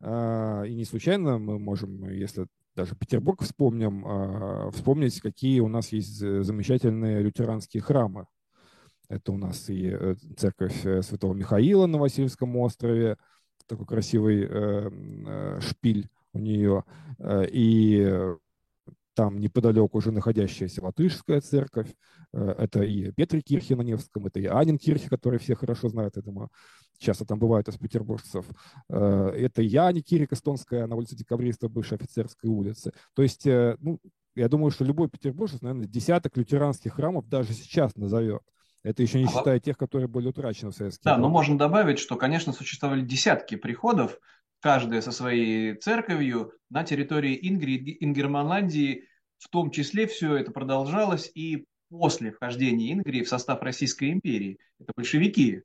Э, 0.00 0.64
и 0.66 0.74
не 0.74 0.84
случайно 0.84 1.38
мы 1.38 1.58
можем, 1.58 2.08
если 2.08 2.46
даже 2.74 2.96
Петербург 2.96 3.42
вспомним, 3.42 4.04
а, 4.04 4.70
вспомнить, 4.72 5.20
какие 5.20 5.60
у 5.60 5.68
нас 5.68 5.92
есть 5.92 6.18
замечательные 6.18 7.22
лютеранские 7.22 7.80
храмы. 7.80 8.26
Это 9.08 9.32
у 9.32 9.36
нас 9.36 9.68
и 9.68 9.90
э, 9.90 10.14
церковь 10.36 10.84
э, 10.84 11.02
Святого 11.02 11.34
Михаила 11.34 11.86
на 11.86 11.98
Васильевском 11.98 12.56
острове, 12.56 13.16
такой 13.66 13.86
красивый 13.86 14.46
э, 14.48 15.60
шпиль 15.60 16.08
у 16.32 16.38
нее, 16.38 16.82
и 17.22 18.34
там 19.14 19.38
неподалеку 19.38 19.98
уже 19.98 20.10
находящаяся 20.10 20.82
Латышская 20.82 21.40
церковь, 21.40 21.94
это 22.32 22.82
и 22.82 23.12
Петри 23.12 23.40
Кирхи 23.40 23.74
на 23.74 23.82
Невском, 23.82 24.26
это 24.26 24.40
и 24.40 24.46
Анин 24.46 24.76
Кирхи, 24.76 25.08
который 25.08 25.38
все 25.38 25.54
хорошо 25.54 25.88
знают, 25.90 26.16
я 26.16 26.22
думаю, 26.22 26.50
часто 26.98 27.24
там 27.24 27.38
бывают 27.38 27.68
из 27.68 27.76
петербуржцев. 27.76 28.46
Это 28.88 29.62
Яни 29.62 30.00
Кирик 30.00 30.32
эстонская 30.32 30.88
на 30.88 30.96
улице 30.96 31.14
Декабристов, 31.14 31.70
бывшей 31.70 31.98
офицерской 31.98 32.50
улицы. 32.50 32.92
То 33.14 33.22
есть, 33.22 33.46
ну, 33.46 34.00
я 34.34 34.48
думаю, 34.48 34.72
что 34.72 34.84
любой 34.84 35.08
петербуржец, 35.08 35.62
наверное, 35.62 35.86
десяток 35.86 36.36
лютеранских 36.36 36.94
храмов 36.94 37.28
даже 37.28 37.52
сейчас 37.52 37.94
назовет. 37.94 38.42
Это 38.84 39.02
еще 39.02 39.18
не 39.18 39.24
а 39.24 39.28
считая 39.28 39.58
тех, 39.58 39.76
которые 39.78 40.08
были 40.08 40.28
утрачены 40.28 40.70
в 40.70 40.74
советские 40.74 41.02
Да, 41.04 41.16
но 41.16 41.28
можно 41.28 41.58
добавить, 41.58 41.98
что, 41.98 42.16
конечно, 42.16 42.52
существовали 42.52 43.00
десятки 43.00 43.56
приходов, 43.56 44.20
каждая 44.60 45.00
со 45.00 45.10
своей 45.10 45.74
церковью 45.74 46.52
на 46.70 46.84
территории 46.84 47.38
Ингрии, 47.48 47.96
Ингерманландии. 48.00 49.08
В 49.38 49.48
том 49.48 49.70
числе 49.70 50.06
все 50.06 50.36
это 50.36 50.52
продолжалось 50.52 51.30
и 51.34 51.66
после 51.88 52.30
вхождения 52.30 52.92
Ингрии 52.92 53.24
в 53.24 53.28
состав 53.28 53.62
Российской 53.62 54.10
империи. 54.10 54.58
Это 54.78 54.92
большевики 54.94 55.62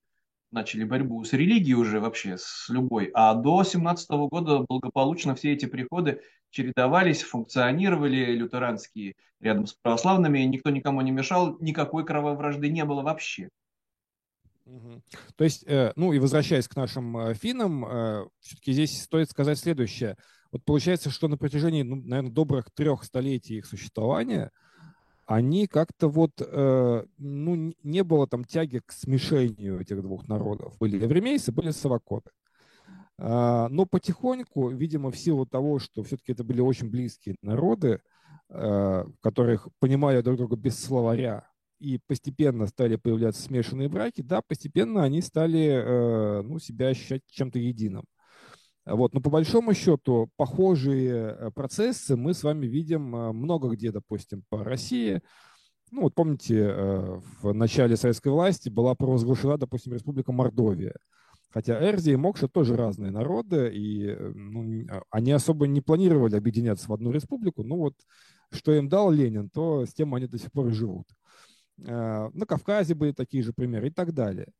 начали 0.51 0.83
борьбу 0.83 1.23
с 1.23 1.33
религией 1.33 1.75
уже 1.75 1.99
вообще, 1.99 2.37
с 2.37 2.69
любой. 2.69 3.11
А 3.13 3.33
до 3.33 3.63
17 3.63 4.09
года 4.31 4.65
благополучно 4.67 5.35
все 5.35 5.53
эти 5.53 5.65
приходы 5.65 6.21
чередовались, 6.49 7.21
функционировали 7.21 8.33
лютеранские 8.35 9.15
рядом 9.39 9.67
с 9.67 9.73
православными, 9.73 10.39
никто 10.39 10.69
никому 10.69 11.01
не 11.01 11.11
мешал, 11.11 11.57
никакой 11.59 12.05
кровавой 12.05 12.37
вражды 12.37 12.69
не 12.69 12.85
было 12.85 13.01
вообще. 13.01 13.49
То 15.35 15.43
есть, 15.43 15.63
э, 15.67 15.93
ну 15.95 16.13
и 16.13 16.19
возвращаясь 16.19 16.67
к 16.67 16.75
нашим 16.75 17.17
э, 17.17 17.33
финнам, 17.33 17.85
э, 17.85 18.27
все-таки 18.39 18.73
здесь 18.73 19.01
стоит 19.01 19.29
сказать 19.29 19.57
следующее. 19.57 20.15
Вот 20.51 20.63
получается, 20.63 21.09
что 21.09 21.27
на 21.27 21.37
протяжении, 21.37 21.81
ну, 21.81 21.95
наверное, 21.95 22.31
добрых 22.31 22.69
трех 22.71 23.03
столетий 23.03 23.57
их 23.57 23.65
существования– 23.65 24.51
они 25.25 25.67
как-то 25.67 26.07
вот, 26.07 26.41
ну, 26.41 27.73
не 27.83 28.03
было 28.03 28.27
там 28.27 28.43
тяги 28.43 28.81
к 28.83 28.91
смешению 28.91 29.79
этих 29.79 30.01
двух 30.01 30.27
народов. 30.27 30.75
Были 30.79 30.97
евремейцы, 30.97 31.51
были 31.51 31.69
совокоты. 31.69 32.31
Э, 33.19 33.67
но 33.69 33.85
потихоньку, 33.85 34.69
видимо, 34.69 35.11
в 35.11 35.17
силу 35.17 35.45
того, 35.45 35.79
что 35.79 36.03
все-таки 36.03 36.31
это 36.31 36.43
были 36.43 36.61
очень 36.61 36.89
близкие 36.89 37.35
народы, 37.41 38.01
э, 38.49 39.05
которых 39.21 39.67
понимали 39.79 40.21
друг 40.21 40.37
друга 40.37 40.55
без 40.55 40.81
словаря, 40.81 41.47
и 41.79 41.99
постепенно 42.07 42.67
стали 42.67 42.95
появляться 42.97 43.41
смешанные 43.41 43.89
браки, 43.89 44.21
да, 44.21 44.41
постепенно 44.41 45.03
они 45.03 45.21
стали 45.21 45.65
э, 45.65 46.41
ну, 46.41 46.59
себя 46.59 46.87
ощущать 46.89 47.21
чем-то 47.27 47.59
единым. 47.59 48.05
Вот. 48.85 49.13
Но 49.13 49.21
по 49.21 49.29
большому 49.29 49.73
счету 49.73 50.29
похожие 50.35 51.35
э, 51.37 51.51
процессы 51.51 52.15
мы 52.15 52.33
с 52.33 52.43
вами 52.43 52.65
видим 52.65 53.15
э, 53.15 53.31
много 53.31 53.69
где, 53.69 53.91
допустим, 53.91 54.43
по 54.49 54.63
России. 54.63 55.21
Ну 55.91 56.03
вот 56.03 56.15
помните, 56.15 56.71
в 57.41 57.51
начале 57.51 57.97
советской 57.97 58.27
власти 58.27 58.69
была 58.69 58.93
провозглашена, 58.93 59.57
допустим, 59.57 59.93
республика 59.93 60.31
Мордовия. 60.31 60.95
Хотя 61.51 61.83
Эрзи 61.83 62.11
и 62.11 62.15
Мокша 62.15 62.47
тоже 62.47 62.75
разные 62.75 63.11
народы, 63.11 63.71
и 63.73 64.15
ну, 64.35 64.85
а, 64.89 65.01
они 65.09 65.31
особо 65.31 65.67
не 65.67 65.81
планировали 65.81 66.35
объединяться 66.35 66.87
в 66.87 66.93
одну 66.93 67.11
республику. 67.11 67.63
Ну 67.63 67.77
вот, 67.77 67.95
что 68.51 68.73
им 68.73 68.87
дал 68.87 69.11
Ленин, 69.11 69.49
то 69.49 69.85
с 69.85 69.93
тем 69.93 70.13
они 70.15 70.27
до 70.27 70.37
сих 70.37 70.51
пор 70.51 70.67
и 70.67 70.71
живут. 70.71 71.07
На 71.77 72.45
Кавказе 72.45 72.93
были 72.93 73.13
такие 73.13 73.41
же 73.41 73.53
примеры 73.53 73.87
и 73.87 73.91
так 73.91 74.13
далее. 74.13 74.51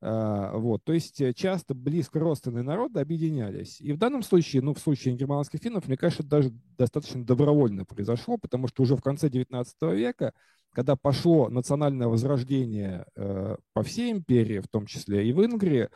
А, 0.00 0.56
вот, 0.56 0.84
то 0.84 0.92
есть 0.92 1.20
э, 1.20 1.34
часто 1.34 1.74
близко 1.74 2.20
родственные 2.20 2.62
народы 2.62 3.00
объединялись. 3.00 3.80
И 3.80 3.92
в 3.92 3.98
данном 3.98 4.22
случае, 4.22 4.62
ну, 4.62 4.72
в 4.72 4.78
случае 4.78 5.16
германских 5.16 5.60
финнов, 5.60 5.88
мне 5.88 5.96
кажется, 5.96 6.22
это 6.22 6.30
даже 6.30 6.52
достаточно 6.78 7.24
добровольно 7.24 7.84
произошло, 7.84 8.38
потому 8.38 8.68
что 8.68 8.84
уже 8.84 8.94
в 8.94 9.02
конце 9.02 9.28
XIX 9.28 9.66
века, 9.96 10.34
когда 10.72 10.94
пошло 10.94 11.48
национальное 11.48 12.06
возрождение 12.06 13.06
э, 13.16 13.56
по 13.72 13.82
всей 13.82 14.12
империи, 14.12 14.60
в 14.60 14.68
том 14.68 14.86
числе 14.86 15.28
и 15.28 15.32
в 15.32 15.44
Ингрии, 15.44 15.82
э, 15.82 15.88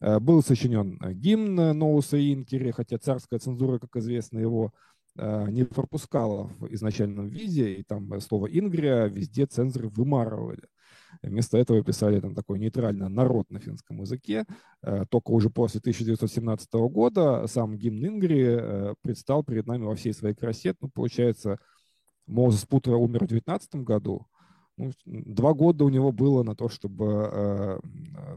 был 0.00 0.42
сочинен 0.42 0.98
гимн 1.14 1.76
Ноуса 1.78 2.18
Инкери, 2.18 2.70
хотя 2.70 2.98
царская 2.98 3.38
цензура, 3.38 3.78
как 3.78 3.96
известно, 3.96 4.38
его 4.38 4.72
не 5.16 5.64
пропускала 5.64 6.48
в 6.58 6.74
изначальном 6.74 7.28
виде, 7.28 7.74
и 7.74 7.84
там 7.84 8.20
слово 8.20 8.46
«Ингрия» 8.46 9.06
везде 9.06 9.46
цензоры 9.46 9.88
вымарывали. 9.88 10.64
Вместо 11.22 11.58
этого 11.58 11.82
писали 11.82 12.20
там 12.20 12.34
такой 12.34 12.58
нейтрально 12.58 13.08
народ 13.08 13.50
на 13.50 13.60
финском 13.60 14.00
языке. 14.00 14.44
Э, 14.82 15.04
только 15.08 15.30
уже 15.30 15.50
после 15.50 15.80
1917 15.80 16.72
года 16.90 17.46
сам 17.46 17.76
гимн 17.76 18.06
Ингри 18.06 18.44
э, 18.44 18.94
предстал 19.02 19.44
перед 19.44 19.66
нами 19.66 19.84
во 19.84 19.94
всей 19.94 20.12
своей 20.12 20.34
красе. 20.34 20.74
Ну, 20.80 20.88
получается, 20.88 21.58
Мозес 22.26 22.64
Путера 22.66 22.96
умер 22.96 23.24
в 23.24 23.28
19 23.28 23.76
году. 23.76 24.26
Ну, 24.76 24.90
два 25.04 25.54
года 25.54 25.84
у 25.84 25.88
него 25.88 26.10
было 26.10 26.42
на 26.42 26.56
то, 26.56 26.68
чтобы, 26.68 27.30
э, 27.32 27.78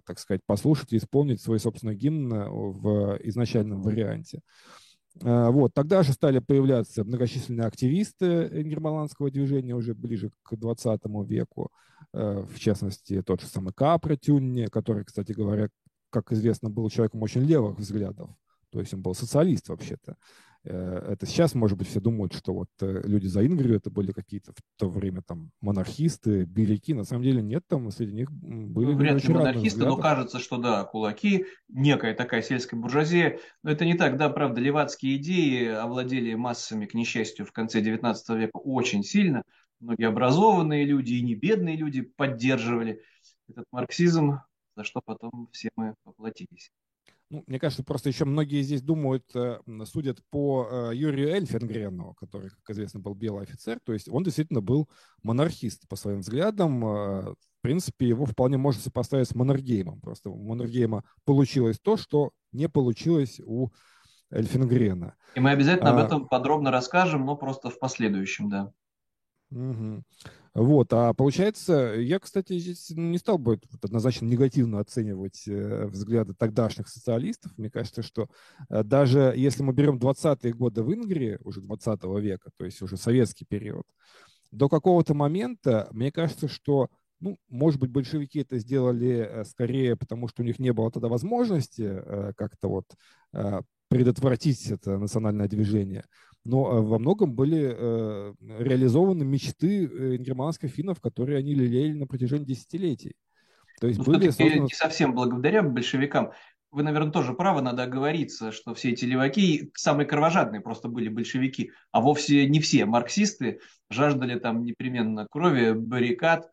так 0.06 0.20
сказать, 0.20 0.42
послушать 0.46 0.94
и 0.94 0.98
исполнить 0.98 1.42
свой 1.42 1.60
собственный 1.60 1.96
гимн 1.96 2.30
в 2.50 3.20
изначальном 3.24 3.82
варианте. 3.82 4.42
Вот. 5.20 5.74
Тогда 5.74 6.04
же 6.04 6.14
стали 6.14 6.38
появляться 6.38 7.04
многочисленные 7.04 7.66
активисты 7.66 8.62
германского 8.62 9.32
движения 9.32 9.74
уже 9.74 9.96
ближе 9.96 10.30
к 10.44 10.56
20 10.56 11.02
веку. 11.28 11.72
Э, 12.14 12.46
в 12.48 12.60
частности, 12.60 13.22
тот 13.22 13.42
же 13.42 13.48
самый 13.48 13.74
Капра 13.74 14.16
Тюнни, 14.16 14.66
который, 14.66 15.06
кстати 15.06 15.32
говоря, 15.34 15.70
как 16.10 16.32
известно, 16.32 16.70
был 16.70 16.90
человеком 16.90 17.22
очень 17.22 17.42
левых 17.42 17.78
взглядов. 17.78 18.30
То 18.70 18.80
есть 18.80 18.94
он 18.94 19.02
был 19.02 19.14
социалист 19.14 19.70
вообще-то. 19.70 20.16
Э, 20.70 21.12
это 21.14 21.26
сейчас, 21.26 21.56
может 21.56 21.78
быть, 21.78 21.88
все 21.88 22.00
думают, 22.00 22.34
что 22.34 22.54
вот 22.54 22.70
э, 22.82 23.02
люди 23.06 23.28
за 23.28 23.46
Ингрию 23.46 23.78
это 23.78 23.90
были 23.90 24.12
какие-то 24.12 24.52
в 24.54 24.62
то 24.78 24.90
время 24.90 25.22
там 25.22 25.52
монархисты, 25.62 26.44
беляки. 26.44 26.94
На 26.94 27.04
самом 27.04 27.24
деле 27.24 27.42
нет, 27.42 27.64
там 27.68 27.90
среди 27.92 28.14
них 28.14 28.32
были 28.32 28.92
ну, 28.92 28.98
Вряд 28.98 29.24
ли 29.24 29.34
монархисты, 29.34 29.86
но 29.86 29.98
кажется, 29.98 30.40
что 30.40 30.58
да, 30.58 30.84
кулаки, 30.84 31.46
некая 31.70 32.14
такая 32.14 32.42
сельская 32.42 32.78
буржуазия. 32.78 33.40
Но 33.64 33.72
это 33.72 33.86
не 33.86 33.94
так, 33.94 34.18
да, 34.18 34.30
правда, 34.30 34.60
левацкие 34.62 35.18
идеи 35.18 35.68
овладели 35.68 36.34
массами, 36.36 36.86
к 36.86 36.94
несчастью, 36.94 37.46
в 37.46 37.52
конце 37.52 37.82
19 37.82 38.30
века 38.30 38.58
очень 38.58 39.04
сильно 39.04 39.44
многие 39.80 40.08
образованные 40.08 40.86
люди 40.86 41.14
и 41.14 41.22
не 41.22 41.36
бедные 41.36 41.76
люди 41.76 42.02
поддерживали 42.02 43.02
этот 43.48 43.66
марксизм, 43.72 44.40
за 44.76 44.84
что 44.84 45.02
потом 45.04 45.50
все 45.52 45.70
мы 45.76 45.96
поплатились. 46.04 46.72
Ну, 47.30 47.44
мне 47.46 47.60
кажется, 47.60 47.84
просто 47.84 48.08
еще 48.08 48.24
многие 48.24 48.62
здесь 48.62 48.82
думают, 48.82 49.24
э, 49.36 49.60
судят 49.86 50.20
по 50.30 50.68
э, 50.70 50.96
Юрию 50.96 51.30
Эльфенгрену, 51.30 52.14
который, 52.14 52.50
как 52.50 52.70
известно, 52.70 53.02
был 53.02 53.16
белый 53.16 53.44
офицер. 53.44 53.80
То 53.84 53.92
есть 53.92 54.08
он 54.08 54.24
действительно 54.24 54.62
был 54.62 54.90
монархист 55.24 55.88
по 55.90 55.98
своим 55.98 56.20
взглядам. 56.20 56.86
Э, 56.86 57.22
в 57.32 57.62
принципе, 57.62 58.08
его 58.08 58.26
вполне 58.26 58.58
можно 58.58 58.82
сопоставить 58.82 59.28
с 59.28 59.36
Маннергеймом. 59.36 60.00
Просто 60.00 60.30
у 60.30 60.42
Маннергейма 60.42 61.04
получилось 61.26 61.80
то, 61.82 61.98
что 61.98 62.32
не 62.54 62.70
получилось 62.70 63.42
у 63.44 63.72
Эльфенгрена. 64.30 65.16
И 65.36 65.40
мы 65.42 65.52
обязательно 65.52 65.92
а... 65.92 66.00
об 66.00 66.06
этом 66.06 66.28
подробно 66.28 66.72
расскажем, 66.72 67.26
но 67.26 67.36
просто 67.36 67.70
в 67.70 67.78
последующем, 67.78 68.50
да. 68.50 68.72
Угу. 69.52 70.04
Вот, 70.58 70.92
а 70.92 71.14
получается, 71.14 71.94
я, 72.00 72.18
кстати, 72.18 72.58
здесь 72.58 72.90
не 72.90 73.20
стал 73.20 73.38
бы 73.38 73.60
однозначно 73.80 74.26
негативно 74.26 74.80
оценивать 74.80 75.48
э, 75.48 75.86
взгляды 75.86 76.34
тогдашних 76.34 76.88
социалистов. 76.88 77.56
Мне 77.58 77.70
кажется, 77.70 78.02
что 78.02 78.28
э, 78.72 78.82
даже 78.84 79.36
если 79.38 79.62
мы 79.62 79.72
берем 79.74 80.00
20-е 80.00 80.52
годы 80.54 80.82
в 80.82 80.92
Ингрии, 80.92 81.38
уже 81.44 81.62
20 81.62 82.04
века, 82.20 82.50
то 82.58 82.66
есть 82.66 82.82
уже 82.82 82.98
советский 82.98 83.46
период, 83.46 83.84
до 84.50 84.68
какого-то 84.68 85.14
момента, 85.14 85.90
мне 85.92 86.12
кажется, 86.12 86.48
что, 86.48 86.90
ну, 87.20 87.38
может 87.50 87.80
быть, 87.80 87.92
большевики 87.92 88.40
это 88.40 88.58
сделали 88.58 89.30
э, 89.30 89.44
скорее, 89.46 89.96
потому 89.96 90.28
что 90.28 90.42
у 90.42 90.46
них 90.46 90.58
не 90.58 90.74
было 90.74 90.90
тогда 90.90 91.08
возможности 91.08 92.02
как-то 92.36 92.68
вот 92.68 92.86
предотвратить 93.90 94.70
это 94.72 94.98
национальное 94.98 95.48
движение 95.48 96.04
но 96.48 96.78
э, 96.78 96.82
во 96.82 96.98
многом 96.98 97.34
были 97.34 97.76
э, 97.78 98.34
реализованы 98.40 99.26
мечты 99.26 99.86
э, 99.86 100.16
германских 100.18 100.72
финнов, 100.72 101.02
которые 101.02 101.38
они 101.38 101.54
лелеяли 101.54 101.94
на 101.94 102.08
протяжении 102.08 102.46
десятилетий. 102.46 103.16
То 103.82 103.88
есть 103.88 104.00
ну, 104.00 104.06
были 104.06 104.30
созданы... 104.30 104.62
не 104.62 104.74
совсем 104.74 105.14
благодаря 105.14 105.62
большевикам. 105.62 106.32
Вы, 106.72 106.84
наверное, 106.84 107.12
тоже 107.12 107.34
правы, 107.34 107.62
надо 107.62 107.84
оговориться, 107.84 108.52
что 108.52 108.74
все 108.74 108.92
эти 108.92 109.04
леваки 109.04 109.72
самые 109.76 110.08
кровожадные 110.08 110.62
просто 110.62 110.88
были 110.88 111.10
большевики, 111.10 111.72
а 111.92 112.02
вовсе 112.02 112.48
не 112.48 112.60
все 112.60 112.86
марксисты 112.86 113.60
жаждали 113.90 114.40
там 114.40 114.64
непременно 114.64 115.28
крови, 115.30 115.74
баррикад 115.74 116.50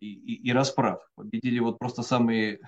и, 0.00 0.12
и, 0.12 0.48
и 0.48 0.52
расправ. 0.52 1.00
Победили 1.14 1.58
вот 1.58 1.78
просто 1.78 2.02
самые 2.02 2.60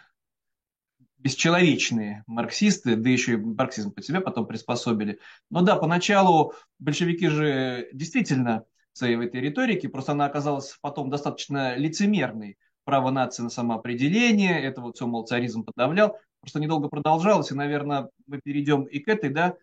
бесчеловечные 1.20 2.24
марксисты, 2.26 2.96
да 2.96 3.10
еще 3.10 3.34
и 3.34 3.36
марксизм 3.36 3.92
под 3.92 4.04
себя 4.04 4.20
потом 4.20 4.46
приспособили. 4.46 5.18
Но 5.50 5.60
да, 5.62 5.76
поначалу 5.76 6.54
большевики 6.78 7.28
же 7.28 7.88
действительно 7.92 8.64
своей 8.92 9.16
в 9.16 9.20
этой 9.20 9.40
риторике, 9.40 9.88
просто 9.88 10.12
она 10.12 10.26
оказалась 10.26 10.76
потом 10.80 11.10
достаточно 11.10 11.76
лицемерной. 11.76 12.58
Право 12.84 13.10
нации 13.10 13.42
на 13.42 13.50
самоопределение, 13.50 14.60
это 14.60 14.80
вот 14.80 14.96
все, 14.96 15.06
мол, 15.06 15.24
царизм 15.24 15.64
подавлял. 15.64 16.16
Просто 16.40 16.58
недолго 16.58 16.88
продолжалось, 16.88 17.50
и, 17.50 17.54
наверное, 17.54 18.08
мы 18.26 18.40
перейдем 18.42 18.84
и 18.84 18.98
к 18.98 19.08
этой, 19.08 19.30
да, 19.30 19.54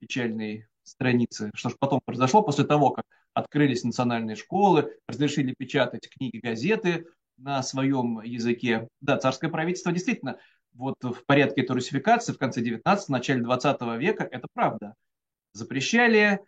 печальной 0.00 0.66
странице. 0.82 1.50
Что 1.54 1.70
же 1.70 1.76
потом 1.78 2.00
произошло 2.04 2.42
после 2.42 2.64
того, 2.64 2.90
как 2.90 3.04
открылись 3.32 3.84
национальные 3.84 4.36
школы, 4.36 4.92
разрешили 5.08 5.54
печатать 5.56 6.08
книги, 6.08 6.38
газеты 6.38 7.06
на 7.36 7.62
своем 7.62 8.20
языке. 8.22 8.88
Да, 9.00 9.18
царское 9.18 9.48
правительство 9.48 9.92
действительно 9.92 10.38
вот 10.74 10.96
в 11.02 11.24
порядке 11.24 11.62
этой 11.62 11.72
русификации 11.72 12.32
в 12.32 12.38
конце 12.38 12.60
19 12.60 13.08
начале 13.08 13.42
20 13.42 13.80
века, 13.98 14.28
это 14.30 14.48
правда. 14.52 14.94
Запрещали, 15.52 16.40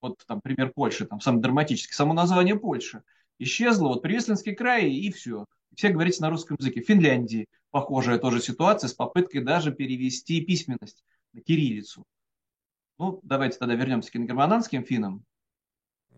вот 0.00 0.22
там 0.26 0.40
пример 0.40 0.72
Польши, 0.74 1.06
там 1.06 1.20
самый 1.20 1.40
драматический, 1.40 1.94
само 1.94 2.12
название 2.12 2.58
Польши. 2.58 3.02
Исчезло, 3.38 3.88
вот 3.88 4.02
Привеслинский 4.02 4.54
край 4.54 4.90
и 4.90 5.10
все. 5.10 5.46
Все 5.74 5.88
говорите 5.88 6.20
на 6.20 6.30
русском 6.30 6.56
языке. 6.58 6.82
В 6.82 6.86
Финляндии 6.86 7.46
похожая 7.70 8.18
тоже 8.18 8.40
ситуация 8.40 8.88
с 8.88 8.92
попыткой 8.92 9.42
даже 9.42 9.72
перевести 9.72 10.42
письменность 10.42 11.02
на 11.32 11.40
кириллицу. 11.40 12.04
Ну, 12.98 13.20
давайте 13.22 13.58
тогда 13.58 13.74
вернемся 13.74 14.12
к 14.12 14.16
ингермананским 14.16 14.84
финам. 14.84 15.24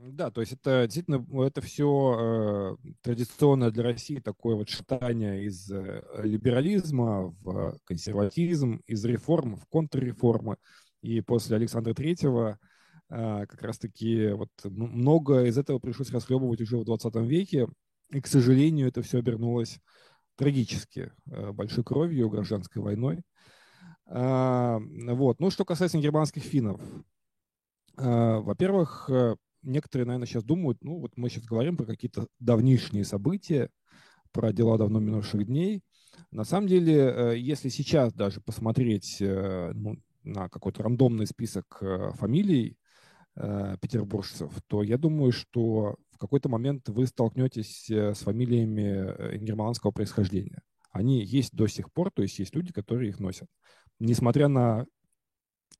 Да, 0.04 0.32
то 0.32 0.40
есть 0.40 0.52
это 0.52 0.82
действительно 0.84 1.24
это 1.44 1.60
все 1.60 2.76
э, 2.82 2.88
традиционно 3.02 3.70
для 3.70 3.84
России 3.84 4.18
такое 4.18 4.56
вот 4.56 4.68
шатание 4.68 5.44
из 5.44 5.70
э, 5.70 6.02
либерализма 6.24 7.28
в 7.40 7.78
консерватизм, 7.84 8.82
из 8.86 9.04
реформ 9.04 9.54
в 9.54 9.64
контрреформы. 9.66 10.56
И 11.02 11.20
после 11.20 11.54
Александра 11.54 11.94
Третьего 11.94 12.58
э, 13.10 13.46
как 13.46 13.62
раз-таки 13.62 14.30
вот 14.32 14.50
много 14.64 15.44
из 15.44 15.56
этого 15.56 15.78
пришлось 15.78 16.10
расхлебывать 16.10 16.60
уже 16.60 16.78
в 16.78 16.84
20 16.84 17.14
веке. 17.16 17.68
И, 18.10 18.20
к 18.20 18.26
сожалению, 18.26 18.88
это 18.88 19.02
все 19.02 19.18
обернулось 19.18 19.78
трагически 20.34 21.12
э, 21.30 21.52
большой 21.52 21.84
кровью, 21.84 22.28
гражданской 22.28 22.82
войной. 22.82 23.22
Э, 24.06 24.80
вот. 24.80 25.38
Ну, 25.38 25.50
что 25.50 25.64
касается 25.64 25.98
германских 25.98 26.42
финнов. 26.42 26.80
Э, 27.98 28.38
во-первых, 28.38 29.08
э, 29.08 29.36
некоторые, 29.62 30.06
наверное, 30.06 30.26
сейчас 30.26 30.44
думают, 30.44 30.82
ну 30.82 30.98
вот 30.98 31.12
мы 31.16 31.28
сейчас 31.28 31.44
говорим 31.44 31.76
про 31.76 31.86
какие-то 31.86 32.26
давнишние 32.38 33.04
события, 33.04 33.70
про 34.32 34.52
дела 34.52 34.78
давно 34.78 35.00
минувших 35.00 35.46
дней. 35.46 35.82
На 36.30 36.44
самом 36.44 36.66
деле, 36.66 36.94
э, 36.94 37.38
если 37.38 37.68
сейчас 37.68 38.12
даже 38.12 38.40
посмотреть 38.40 39.18
э, 39.20 39.72
ну, 39.74 39.96
на 40.24 40.48
какой-то 40.48 40.82
рандомный 40.82 41.26
список 41.26 41.78
э, 41.80 42.12
фамилий 42.14 42.76
петербуржцев, 43.34 44.52
то 44.66 44.82
я 44.82 44.98
думаю, 44.98 45.32
что 45.32 45.96
в 46.10 46.18
какой-то 46.18 46.50
момент 46.50 46.90
вы 46.90 47.06
столкнетесь 47.06 47.88
с 47.88 48.18
фамилиями 48.18 49.38
германского 49.38 49.90
происхождения. 49.90 50.60
Они 50.90 51.24
есть 51.24 51.56
до 51.56 51.66
сих 51.66 51.90
пор, 51.90 52.10
то 52.10 52.20
есть 52.20 52.38
есть 52.38 52.54
люди, 52.54 52.74
которые 52.74 53.08
их 53.08 53.20
носят. 53.20 53.48
Несмотря 53.98 54.48
на 54.48 54.84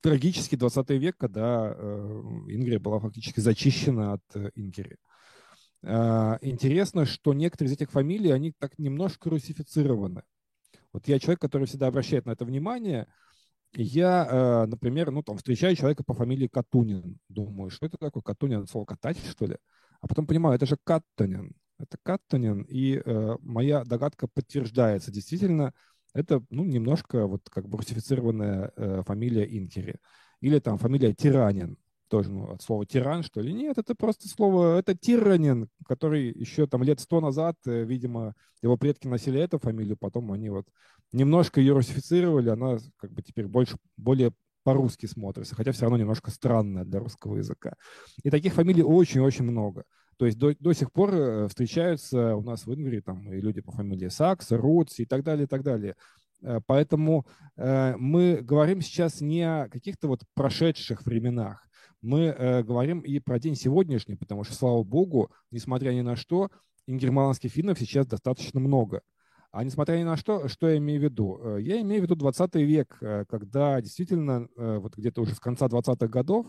трагический 0.03 0.59
20 0.59 0.91
век, 0.91 1.17
когда 1.17 1.75
э, 1.75 2.23
Ингрия 2.49 2.79
была 2.79 2.99
фактически 2.99 3.41
зачищена 3.41 4.15
от 4.15 4.23
э, 4.35 4.51
Ингери. 4.57 4.99
Э, 5.83 6.39
интересно, 6.43 7.07
что 7.07 7.33
некоторые 7.33 7.71
из 7.71 7.77
этих 7.77 7.91
фамилий, 7.91 8.31
они 8.31 8.53
так 8.59 8.79
немножко 8.79 9.31
русифицированы. 9.31 10.23
Вот 10.93 11.09
я 11.09 11.19
человек, 11.19 11.41
который 11.41 11.67
всегда 11.67 11.87
обращает 11.87 12.27
на 12.27 12.33
это 12.33 12.45
внимание. 12.45 13.07
Я, 13.75 14.27
э, 14.31 14.67
например, 14.67 15.11
ну, 15.11 15.23
там, 15.23 15.39
встречаю 15.39 15.77
человека 15.77 16.05
по 16.05 16.15
фамилии 16.15 16.49
Катунин. 16.49 17.19
Думаю, 17.29 17.71
что 17.71 17.87
это 17.87 17.97
такое 17.97 18.23
Катунин? 18.23 18.61
Это 18.63 18.71
слово 18.71 18.85
катать, 18.85 19.17
что 19.31 19.47
ли? 19.47 19.57
А 20.01 20.09
потом 20.09 20.27
понимаю, 20.27 20.57
это 20.57 20.67
же 20.67 20.77
Каттонин. 20.85 21.53
Это 21.79 21.97
Каттонин. 22.03 22.63
И 22.63 23.01
э, 23.03 23.37
моя 23.41 23.85
догадка 23.85 24.29
подтверждается. 24.29 25.11
Действительно, 25.11 25.73
это 26.15 26.43
ну, 26.51 26.65
немножко 26.65 27.27
вот 27.27 27.49
как 27.51 27.69
бы 27.69 27.79
русифицированная 27.79 28.73
э, 28.77 29.03
фамилия 29.07 29.45
Инкери. 29.45 29.97
Или 30.41 30.59
там 30.59 30.79
фамилия 30.79 31.15
Тиранин, 31.15 31.79
тоже 32.13 32.31
ну, 32.31 32.53
от 32.53 32.61
слова 32.61 32.85
тиран, 32.85 33.23
что 33.23 33.41
ли. 33.41 33.55
Нет, 33.55 33.79
это 33.79 33.95
просто 33.95 34.29
слово, 34.29 34.79
это 34.79 34.95
тиранин, 34.95 35.71
который 35.89 36.27
еще 36.31 36.67
там 36.67 36.83
лет 36.83 37.01
сто 37.01 37.23
назад, 37.23 37.57
э, 37.67 37.85
видимо, 37.85 38.35
его 38.61 38.77
предки 38.77 39.07
носили 39.07 39.41
эту 39.41 39.59
фамилию, 39.59 39.97
потом 39.97 40.31
они 40.31 40.51
вот 40.51 40.67
немножко 41.11 41.59
ее 41.59 41.73
русифицировали, 41.73 42.51
она 42.51 42.77
как 42.99 43.13
бы 43.13 43.23
теперь 43.23 43.47
больше, 43.47 43.79
более 43.97 44.33
по-русски 44.63 45.07
смотрится, 45.07 45.55
хотя 45.55 45.73
все 45.73 45.83
равно 45.83 45.97
немножко 45.97 46.31
странная 46.31 46.85
для 46.85 47.01
русского 47.01 47.39
языка. 47.39 47.77
И 48.23 48.29
таких 48.29 48.53
фамилий 48.53 48.83
очень-очень 48.83 49.47
много. 49.47 49.85
То 50.23 50.27
есть 50.27 50.39
до, 50.39 50.55
до 50.61 50.73
сих 50.73 50.93
пор 50.93 51.13
э, 51.13 51.49
встречаются 51.49 52.37
у 52.37 52.45
нас 52.45 52.65
в 52.65 52.73
Ингрии 52.73 53.01
там 53.01 53.29
и 53.33 53.41
люди 53.41 53.61
по 53.61 53.73
фамилии 53.73 54.07
Сакс, 54.07 54.53
Рутс 54.53 55.01
и 55.01 55.05
так 55.05 55.25
далее, 55.25 55.47
и 55.47 55.49
так 55.49 55.65
далее. 55.65 55.97
Э, 56.43 56.61
поэтому 56.65 57.27
э, 57.57 57.97
мы 57.97 58.37
говорим 58.41 58.83
сейчас 58.83 59.21
не 59.21 59.43
о 59.43 59.69
каких-то 59.69 60.07
вот 60.07 60.21
прошедших 60.35 61.05
временах. 61.07 61.67
Мы 62.03 62.63
говорим 62.65 63.01
и 63.01 63.19
про 63.19 63.41
день 63.41 63.57
сегодняшний, 63.57 64.15
потому 64.15 64.45
что, 64.45 64.55
слава 64.55 64.85
богу, 64.85 65.33
несмотря 65.51 65.91
ни 65.91 66.03
на 66.03 66.15
что, 66.15 66.51
ингерманских 66.87 67.51
финнов 67.51 67.81
сейчас 67.81 68.07
достаточно 68.07 68.61
много. 68.61 69.03
А 69.51 69.65
несмотря 69.65 69.97
ни 69.97 70.05
на 70.05 70.17
что, 70.17 70.47
что 70.47 70.69
я 70.69 70.77
имею 70.77 71.01
в 71.01 71.03
виду? 71.03 71.59
Я 71.59 71.81
имею 71.81 72.01
в 72.01 72.05
виду 72.05 72.15
20 72.15 72.55
век, 72.55 72.97
когда 73.29 73.81
действительно 73.81 74.47
вот 74.57 74.97
где-то 74.97 75.21
уже 75.21 75.35
с 75.35 75.41
конца 75.41 75.67
20-х 75.67 76.07
годов 76.07 76.47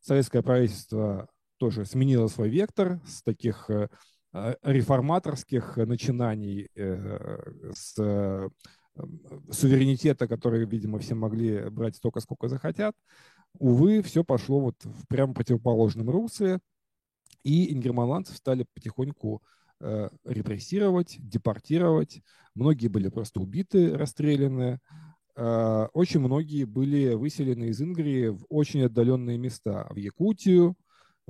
советское 0.00 0.42
правительство 0.42 1.28
тоже 1.60 1.84
сменила 1.84 2.26
свой 2.26 2.48
вектор 2.48 3.00
с 3.06 3.22
таких 3.22 3.68
э, 3.68 3.88
э, 4.32 4.54
реформаторских 4.62 5.76
начинаний, 5.76 6.68
э, 6.74 7.52
с 7.74 8.50
суверенитета, 9.50 10.26
который, 10.26 10.64
видимо, 10.66 10.98
все 10.98 11.14
могли 11.14 11.68
брать 11.70 11.96
столько, 11.96 12.20
сколько 12.20 12.48
захотят. 12.48 12.94
Увы, 13.58 14.02
все 14.02 14.24
пошло 14.24 14.60
вот 14.60 14.76
в 14.84 15.06
прямо 15.06 15.34
противоположном 15.34 16.10
русле, 16.10 16.60
и 17.44 17.72
ингерманландцев 17.72 18.36
стали 18.36 18.66
потихоньку 18.74 19.42
репрессировать, 20.24 21.16
депортировать. 21.18 22.20
Многие 22.54 22.88
были 22.88 23.08
просто 23.08 23.40
убиты, 23.40 23.96
расстреляны. 23.96 24.80
Очень 25.34 26.20
многие 26.20 26.64
были 26.64 27.14
выселены 27.14 27.66
из 27.66 27.80
Ингрии 27.80 28.28
в 28.28 28.44
очень 28.50 28.82
отдаленные 28.82 29.38
места. 29.38 29.86
В 29.88 29.96
Якутию, 29.96 30.76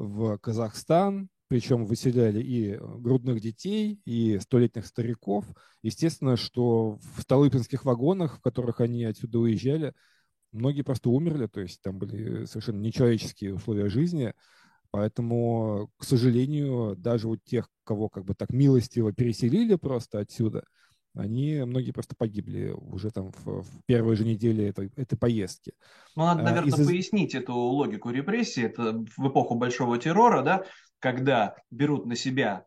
в 0.00 0.38
Казахстан, 0.38 1.28
причем 1.48 1.84
выселяли 1.84 2.40
и 2.40 2.76
грудных 2.78 3.40
детей, 3.40 4.00
и 4.04 4.38
столетних 4.38 4.86
стариков. 4.86 5.44
Естественно, 5.82 6.36
что 6.36 6.98
в 7.16 7.22
столыпинских 7.22 7.84
вагонах, 7.84 8.38
в 8.38 8.40
которых 8.40 8.80
они 8.80 9.04
отсюда 9.04 9.40
уезжали, 9.40 9.94
многие 10.52 10.82
просто 10.82 11.10
умерли, 11.10 11.46
то 11.46 11.60
есть 11.60 11.82
там 11.82 11.98
были 11.98 12.44
совершенно 12.46 12.80
нечеловеческие 12.80 13.54
условия 13.54 13.88
жизни. 13.88 14.32
Поэтому, 14.90 15.90
к 15.98 16.04
сожалению, 16.04 16.96
даже 16.96 17.28
у 17.28 17.36
тех, 17.36 17.68
кого 17.84 18.08
как 18.08 18.24
бы 18.24 18.34
так 18.34 18.50
милостиво 18.50 19.12
переселили 19.12 19.74
просто 19.74 20.20
отсюда– 20.20 20.64
они 21.14 21.62
многие 21.66 21.92
просто 21.92 22.14
погибли 22.16 22.70
уже 22.70 23.10
там 23.10 23.32
в, 23.32 23.62
в 23.62 23.84
первой 23.86 24.16
же 24.16 24.24
неделе 24.24 24.68
этой, 24.68 24.92
этой 24.96 25.16
поездки. 25.16 25.72
Ну, 26.14 26.24
надо, 26.24 26.42
наверное, 26.42 26.78
Из... 26.78 26.86
пояснить 26.86 27.34
эту 27.34 27.54
логику 27.54 28.10
репрессий. 28.10 28.62
Это 28.62 29.04
в 29.16 29.28
эпоху 29.28 29.56
Большого 29.56 29.98
террора, 29.98 30.42
да, 30.42 30.64
когда 31.00 31.56
берут 31.70 32.06
на 32.06 32.14
себя 32.14 32.64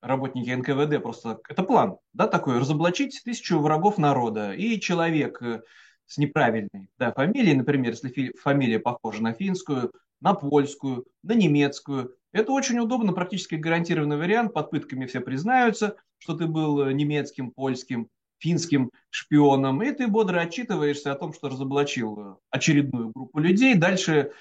работники 0.00 0.50
НКВД, 0.50 1.02
просто 1.02 1.40
это 1.48 1.62
план, 1.62 1.96
да, 2.12 2.26
такой, 2.26 2.58
разоблачить 2.58 3.20
тысячу 3.24 3.58
врагов 3.58 3.98
народа. 3.98 4.52
И 4.52 4.78
человек 4.80 5.42
э, 5.42 5.62
с 6.06 6.18
неправильной 6.18 6.90
да, 6.98 7.12
фамилией, 7.12 7.54
например, 7.54 7.92
если 7.92 8.32
фамилия 8.38 8.78
похожа 8.78 9.22
на 9.22 9.32
финскую, 9.32 9.92
на 10.20 10.34
польскую, 10.34 11.06
на 11.22 11.34
немецкую, 11.34 12.14
это 12.32 12.52
очень 12.52 12.78
удобно, 12.78 13.12
практически 13.12 13.54
гарантированный 13.54 14.16
вариант. 14.16 14.52
Под 14.52 14.70
пытками 14.70 15.06
все 15.06 15.20
признаются, 15.20 15.96
что 16.18 16.36
ты 16.36 16.46
был 16.46 16.82
э, 16.82 16.92
немецким, 16.92 17.50
польским, 17.50 18.08
финским 18.38 18.90
шпионом, 19.10 19.82
и 19.82 19.90
ты 19.92 20.06
бодро 20.06 20.40
отчитываешься 20.40 21.12
о 21.12 21.16
том, 21.16 21.32
что 21.32 21.48
разоблачил 21.48 22.20
э, 22.20 22.34
очередную 22.50 23.10
группу 23.10 23.38
людей. 23.38 23.74
Дальше 23.74 24.32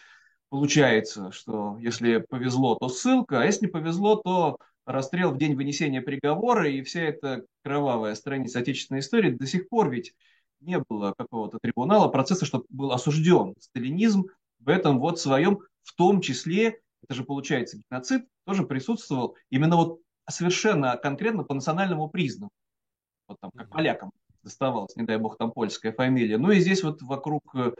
получается, 0.49 1.31
что 1.31 1.77
если 1.79 2.17
повезло, 2.17 2.75
то 2.75 2.89
ссылка, 2.89 3.41
а 3.41 3.45
если 3.45 3.65
не 3.65 3.71
повезло, 3.71 4.15
то 4.15 4.57
расстрел 4.85 5.31
в 5.31 5.37
день 5.37 5.55
вынесения 5.55 6.01
приговора, 6.01 6.69
и 6.69 6.81
вся 6.81 7.01
эта 7.01 7.45
кровавая 7.63 8.15
страница 8.15 8.59
отечественной 8.59 9.01
истории 9.01 9.31
до 9.31 9.45
сих 9.45 9.67
пор 9.69 9.89
ведь 9.89 10.13
не 10.61 10.79
было 10.79 11.13
какого-то 11.17 11.59
трибунала, 11.61 12.07
процесса, 12.07 12.45
чтобы 12.45 12.65
был 12.69 12.91
осужден 12.91 13.53
сталинизм 13.59 14.25
в 14.59 14.69
этом 14.69 14.99
вот 14.99 15.19
своем, 15.19 15.59
в 15.83 15.93
том 15.95 16.21
числе 16.21 16.79
это 17.07 17.15
же 17.15 17.23
получается 17.23 17.77
геноцид, 17.89 18.27
тоже 18.45 18.63
присутствовал 18.63 19.37
именно 19.49 19.77
вот 19.77 20.01
совершенно 20.29 20.97
конкретно 20.97 21.43
по 21.43 21.53
национальному 21.53 22.09
признаку. 22.09 22.53
Вот 23.27 23.39
там, 23.39 23.51
как 23.51 23.69
полякам 23.69 24.11
доставалась, 24.43 24.95
не 24.95 25.03
дай 25.03 25.17
бог, 25.17 25.37
там 25.37 25.51
польская 25.51 25.93
фамилия. 25.93 26.37
Ну 26.37 26.51
и 26.51 26.59
здесь 26.59 26.83
вот 26.83 27.01
вокруг 27.01 27.43
э, 27.55 27.73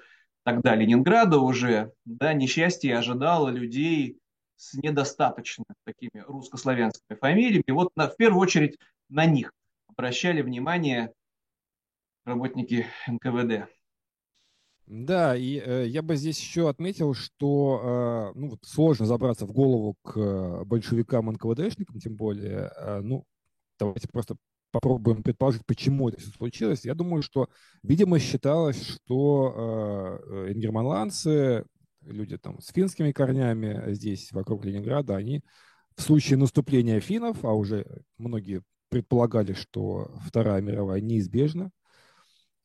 тогда 0.44 0.76
Ленинграда 0.76 1.40
уже, 1.40 1.92
да, 2.06 2.34
несчастье 2.34 2.98
ожидало 2.98 3.50
людей 3.50 4.20
с 4.56 4.74
недостаточно 4.74 5.66
такими 5.86 6.24
русско-славянскими 6.26 7.18
фамилиями. 7.18 7.64
И 7.66 7.72
вот 7.72 7.96
на, 7.96 8.08
в 8.10 8.16
первую 8.18 8.42
очередь 8.42 8.78
на 9.10 9.26
них 9.26 9.54
обращали 9.88 10.42
внимание 10.42 11.14
работники 12.26 12.88
НКВД. 13.08 13.70
Да, 14.88 15.36
и 15.36 15.58
э, 15.60 15.86
я 15.88 16.02
бы 16.02 16.16
здесь 16.16 16.40
еще 16.40 16.70
отметил, 16.70 17.14
что 17.14 18.32
э, 18.34 18.40
ну, 18.40 18.52
вот 18.52 18.60
сложно 18.64 19.06
забраться 19.06 19.46
в 19.46 19.52
голову 19.52 19.98
к 20.02 20.18
э, 20.18 20.64
большевикам 20.64 21.30
НКВДшникам, 21.30 22.00
тем 22.00 22.16
более, 22.16 22.72
э, 22.78 23.02
ну, 23.02 23.26
давайте 23.78 24.08
просто 24.08 24.38
попробуем 24.72 25.24
предположить, 25.24 25.66
почему 25.66 26.08
это 26.08 26.22
все 26.22 26.30
случилось. 26.32 26.86
Я 26.86 26.94
думаю, 26.94 27.22
что, 27.22 27.50
видимо, 27.84 28.18
считалось, 28.18 28.82
что 28.82 30.22
э, 30.26 30.54
ингерманландцы, 30.54 31.66
люди 32.02 32.38
там 32.38 32.62
с 32.62 32.72
финскими 32.72 33.12
корнями 33.12 33.94
здесь, 33.94 34.32
вокруг 34.32 34.64
Ленинграда, 34.64 35.18
они 35.18 35.44
в 35.98 36.02
случае 36.02 36.38
наступления 36.38 37.02
финнов, 37.02 37.44
а 37.44 37.52
уже 37.52 37.86
многие 38.18 38.64
предполагали, 38.88 39.52
что 39.52 40.14
Вторая 40.26 40.62
мировая 40.62 41.02
неизбежна, 41.02 41.72
Э, 41.72 41.77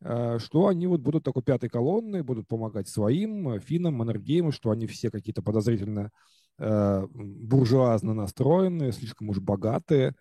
что 0.02 0.66
они 0.66 0.86
вот 0.86 1.00
будут 1.00 1.24
такой 1.24 1.42
пятой 1.42 1.68
колонной, 1.68 2.22
будут 2.22 2.48
помогать 2.48 2.88
своим 2.88 3.48
э, 3.50 3.60
финам, 3.60 3.94
маннергейму, 3.94 4.50
что 4.50 4.70
они 4.70 4.86
все 4.86 5.10
какие-то 5.10 5.42
подозрительно 5.42 6.10
э, 6.58 7.06
буржуазно 7.12 8.14
настроенные, 8.14 8.92
слишком 8.92 9.28
уж 9.28 9.38
богатые. 9.38 10.14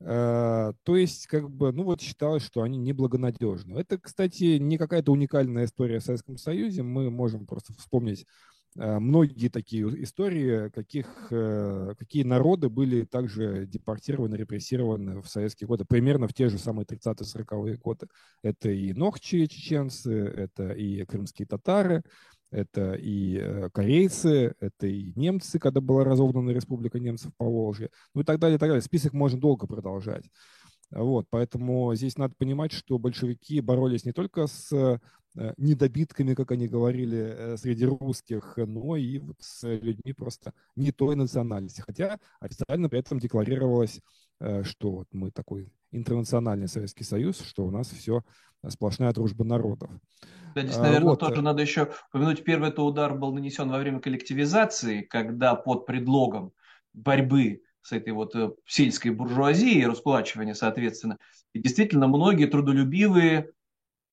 Э, 0.00 0.72
то 0.82 0.96
есть, 0.96 1.26
как 1.26 1.50
бы, 1.50 1.72
ну 1.72 1.82
вот 1.82 2.00
считалось, 2.00 2.44
что 2.44 2.62
они 2.62 2.78
неблагонадежны. 2.78 3.78
Это, 3.78 3.98
кстати, 3.98 4.58
не 4.58 4.78
какая-то 4.78 5.10
уникальная 5.10 5.64
история 5.64 5.98
в 5.98 6.04
Советском 6.04 6.36
Союзе. 6.36 6.82
Мы 6.82 7.10
можем 7.10 7.46
просто 7.46 7.72
вспомнить 7.72 8.26
Э, 8.26 8.53
многие 8.76 9.48
такие 9.48 9.84
истории, 10.02 10.68
каких, 10.70 11.06
э, 11.30 11.94
какие 11.98 12.24
народы 12.24 12.68
были 12.68 13.04
также 13.04 13.66
депортированы, 13.66 14.34
репрессированы 14.34 15.20
в 15.22 15.28
советские 15.28 15.68
годы, 15.68 15.84
примерно 15.84 16.26
в 16.26 16.34
те 16.34 16.48
же 16.48 16.58
самые 16.58 16.84
30-40-е 16.84 17.76
годы. 17.76 18.08
Это 18.42 18.70
и 18.70 18.92
нохчи 18.92 19.46
чеченцы, 19.46 20.12
это 20.12 20.72
и 20.72 21.04
крымские 21.04 21.46
татары, 21.46 22.02
это 22.50 22.94
и 22.94 23.38
э, 23.38 23.68
корейцы, 23.72 24.54
это 24.60 24.86
и 24.86 25.12
немцы, 25.16 25.58
когда 25.58 25.80
была 25.80 26.04
разогнана 26.04 26.50
республика 26.50 26.98
немцев 26.98 27.32
по 27.36 27.44
Волжье, 27.44 27.90
ну 28.14 28.22
и 28.22 28.24
так 28.24 28.38
далее, 28.38 28.56
и 28.56 28.58
так 28.58 28.68
далее. 28.68 28.82
Список 28.82 29.12
можно 29.12 29.40
долго 29.40 29.66
продолжать. 29.66 30.24
Вот, 30.94 31.26
поэтому 31.28 31.94
здесь 31.94 32.16
надо 32.16 32.34
понимать, 32.36 32.72
что 32.72 32.98
большевики 32.98 33.60
боролись 33.60 34.04
не 34.04 34.12
только 34.12 34.46
с 34.46 35.00
Э, 35.36 35.52
недобитками, 35.56 36.34
как 36.34 36.52
они 36.52 36.68
говорили, 36.68 37.18
э, 37.18 37.56
среди 37.56 37.86
русских, 37.86 38.54
но 38.56 38.96
и 38.96 39.18
вот 39.18 39.36
с 39.40 39.66
людьми 39.68 40.12
просто 40.12 40.52
не 40.76 40.92
той 40.92 41.16
национальности. 41.16 41.80
Хотя 41.80 42.20
официально 42.38 42.88
при 42.88 43.00
этом 43.00 43.18
декларировалось, 43.18 44.00
э, 44.38 44.62
что 44.62 44.92
вот 44.92 45.08
мы 45.10 45.32
такой 45.32 45.72
интернациональный 45.90 46.68
Советский 46.68 47.02
Союз, 47.02 47.40
что 47.40 47.66
у 47.66 47.72
нас 47.72 47.88
все 47.88 48.22
сплошная 48.68 49.12
дружба 49.12 49.44
народов. 49.44 49.90
Да, 50.54 50.62
здесь, 50.62 50.78
наверное, 50.78 51.10
вот. 51.10 51.18
тоже 51.18 51.42
надо 51.42 51.62
еще 51.62 51.90
упомянуть, 52.10 52.44
первый 52.44 52.68
это 52.68 52.82
удар 52.82 53.18
был 53.18 53.32
нанесен 53.32 53.68
во 53.68 53.78
время 53.78 53.98
коллективизации, 53.98 55.02
когда 55.02 55.56
под 55.56 55.84
предлогом 55.84 56.52
борьбы 56.92 57.63
с 57.84 57.92
этой 57.92 58.14
вот 58.14 58.34
сельской 58.66 59.10
буржуазией, 59.10 59.86
раскулачивания, 59.86 60.54
соответственно, 60.54 61.18
и 61.52 61.60
действительно 61.60 62.08
многие 62.08 62.46
трудолюбивые 62.46 63.50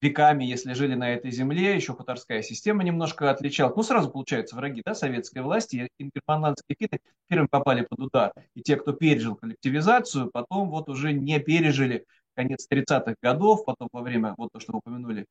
веками, 0.01 0.43
если 0.43 0.73
жили 0.73 0.95
на 0.95 1.13
этой 1.13 1.31
земле, 1.31 1.75
еще 1.75 1.93
хуторская 1.93 2.41
система 2.41 2.83
немножко 2.83 3.31
отличалась. 3.31 3.75
Ну, 3.75 3.83
сразу, 3.83 4.09
получается, 4.11 4.55
враги 4.55 4.81
да, 4.83 4.93
советской 4.93 5.41
власти, 5.41 5.87
ингерманландские 5.99 6.75
фиты 6.77 6.99
первым 7.27 7.47
попали 7.47 7.85
под 7.87 7.99
удар. 7.99 8.33
И 8.55 8.61
те, 8.61 8.75
кто 8.75 8.91
пережил 8.91 9.35
коллективизацию, 9.35 10.29
потом 10.31 10.69
вот 10.69 10.89
уже 10.89 11.13
не 11.13 11.39
пережили 11.39 12.05
конец 12.35 12.67
30-х 12.69 13.15
годов, 13.21 13.63
потом 13.63 13.87
во 13.93 14.01
время, 14.01 14.33
вот 14.37 14.49
то, 14.51 14.59
что 14.59 14.73
упомянули, 14.73 15.27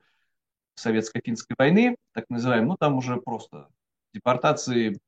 советско-финской 0.77 1.57
войны, 1.59 1.97
так 2.15 2.25
называемой, 2.31 2.69
ну, 2.69 2.77
там 2.79 2.97
уже 2.97 3.17
просто 3.19 3.69
депортации 4.15 4.99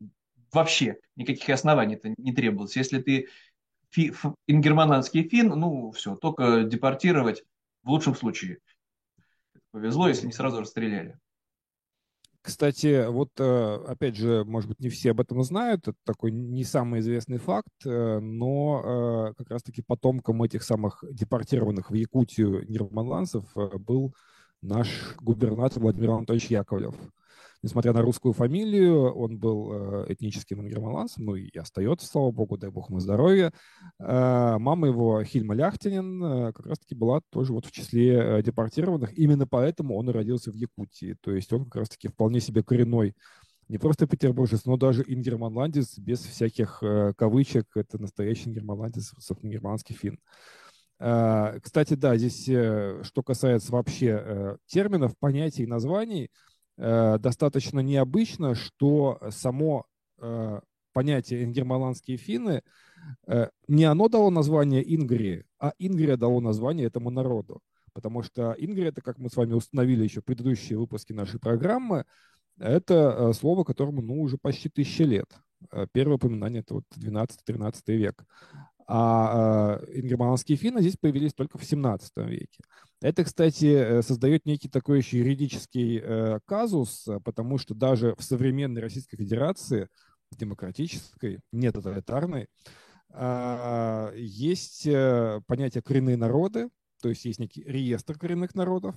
вообще 0.53 0.97
никаких 1.17 1.49
оснований 1.51 1.95
это 1.95 2.15
не 2.17 2.33
требовалось. 2.33 2.77
Если 2.77 3.01
ты 3.01 3.29
фи, 3.91 4.13
ингерманландский 4.47 5.29
фин, 5.29 5.49
ну, 5.49 5.91
все, 5.93 6.17
только 6.17 6.65
депортировать 6.65 7.43
в 7.83 7.91
лучшем 7.91 8.15
случае– 8.15 8.59
повезло, 9.73 10.09
если 10.09 10.27
не 10.27 10.33
сразу 10.33 10.61
расстреляли. 10.61 11.19
Кстати, 12.43 13.07
вот 13.09 13.31
э, 13.39 13.75
опять 13.87 14.17
же, 14.17 14.45
может 14.45 14.69
быть, 14.69 14.81
не 14.81 14.89
все 14.89 15.13
об 15.13 15.21
этом 15.21 15.43
знают, 15.45 15.87
это 15.87 15.97
такой 16.05 16.33
не 16.33 16.65
самый 16.65 16.99
известный 16.99 17.39
факт, 17.39 17.71
э, 17.87 18.19
но 18.19 19.31
э, 19.31 19.35
как 19.39 19.51
раз-таки 19.51 19.81
потомком 19.81 20.43
этих 20.43 20.65
самых 20.65 21.05
депортированных 21.09 21.91
в 21.91 21.95
Якутию 21.95 22.69
нирманландцев 22.69 23.45
был 23.55 24.13
наш 24.61 25.15
губернатор 25.21 25.81
Владимир 25.81 26.11
Анатольевич 26.11 26.51
Яковлев 26.51 26.97
несмотря 27.63 27.93
на 27.93 28.03
русскую 28.03 28.33
фамилию, 28.33 29.13
он 29.13 29.39
был 29.39 29.71
э, 29.73 30.13
этническим 30.13 30.61
ингерманландцем, 30.61 31.25
ну 31.25 31.37
и 31.37 31.57
остается, 31.57 32.07
слава 32.07 32.31
богу, 32.33 32.59
дай 32.59 32.71
бог 32.71 32.91
ему 32.91 32.99
здоровья. 32.99 33.53
Э, 34.01 34.57
мама 34.59 34.89
его, 34.89 35.23
Хильма 35.23 35.55
Ляхтинин, 35.55 36.25
э, 36.25 36.53
как 36.53 36.67
раз-таки 36.67 36.95
была 36.95 37.21
тоже 37.31 37.53
вот 37.53 37.67
в 37.67 37.71
числе 37.71 38.43
депортированных. 38.43 39.17
Именно 39.17 39.47
поэтому 39.47 39.97
он 39.97 40.11
и 40.11 40.13
родился 40.13 40.51
в 40.51 40.55
Якутии. 40.55 41.17
То 41.21 41.33
есть 41.33 41.53
он 41.53 41.65
как 41.65 41.77
раз-таки 41.77 42.09
вполне 42.09 42.41
себе 42.41 42.63
коренной 42.63 43.15
не 43.69 43.79
просто 43.79 44.07
петербуржец, 44.07 44.67
но 44.67 44.77
даже 44.77 45.03
ингерманландец 45.07 45.97
без 45.97 46.21
всяких 46.21 46.83
кавычек. 47.17 47.67
Это 47.75 47.99
настоящий 47.99 48.51
ингерманландец, 48.51 49.15
германский 49.43 49.95
фин. 49.95 50.19
Кстати, 50.99 51.95
да, 51.95 52.17
здесь, 52.19 52.43
что 52.43 53.23
касается 53.25 53.73
вообще 53.73 54.59
терминов, 54.67 55.15
понятий 55.19 55.63
и 55.63 55.67
названий– 55.67 56.29
Э, 56.41 56.52
достаточно 56.77 57.81
необычно, 57.81 58.55
что 58.55 59.21
само 59.31 59.87
э, 60.21 60.61
понятие 60.93 61.45
ингермаландские 61.45 62.17
финны, 62.17 62.63
э, 63.27 63.49
не 63.69 63.85
оно 63.85 64.09
дало 64.09 64.31
название 64.31 64.83
Ингрии, 64.95 65.45
а 65.59 65.73
Ингрия 65.79 66.17
дало 66.17 66.41
название 66.41 66.87
этому 66.87 67.11
народу. 67.11 67.61
Потому 67.93 68.23
что 68.23 68.55
Ингрия, 68.59 68.89
это, 68.89 69.03
как 69.03 69.19
мы 69.19 69.29
с 69.29 69.37
вами 69.37 69.53
установили 69.53 70.05
еще 70.05 70.21
в 70.21 70.25
предыдущие 70.25 70.79
выпуски 70.79 71.13
нашей 71.13 71.39
программы, 71.39 72.05
это 72.59 73.33
слово, 73.33 73.65
которому 73.65 74.03
ну, 74.03 74.21
уже 74.21 74.39
почти 74.39 74.69
тысяча 74.69 75.05
лет. 75.05 75.29
Первое 75.93 76.17
упоминание 76.17 76.61
это 76.61 76.75
вот 76.75 76.85
12-13 76.97 77.73
век. 77.89 78.25
А 78.87 79.79
э, 79.81 80.01
ингерманские 80.01 80.57
финны 80.57 80.81
здесь 80.81 80.97
появились 80.97 81.35
только 81.35 81.59
в 81.59 81.65
17 81.65 82.13
веке. 82.29 82.63
Это, 83.01 83.25
кстати, 83.25 83.67
э, 83.67 84.03
создает 84.03 84.45
некий 84.47 84.69
такой 84.69 84.99
еще 84.99 85.19
юридический 85.19 86.01
э, 86.03 86.41
казус, 86.45 87.09
потому 87.25 87.59
что 87.59 87.75
даже 87.75 88.15
в 88.17 88.23
современной 88.23 88.83
Российской 88.83 89.17
Федерации, 89.17 89.89
демократической, 90.33 91.41
не 91.53 91.71
тоталитарной, 91.71 92.49
э, 93.11 94.13
есть 94.17 94.89
понятие 95.47 95.83
коренные 95.83 96.17
народы, 96.17 96.69
то 97.03 97.09
есть 97.09 97.25
есть 97.25 97.41
некий 97.41 97.63
реестр 97.65 98.17
коренных 98.17 98.55
народов. 98.55 98.95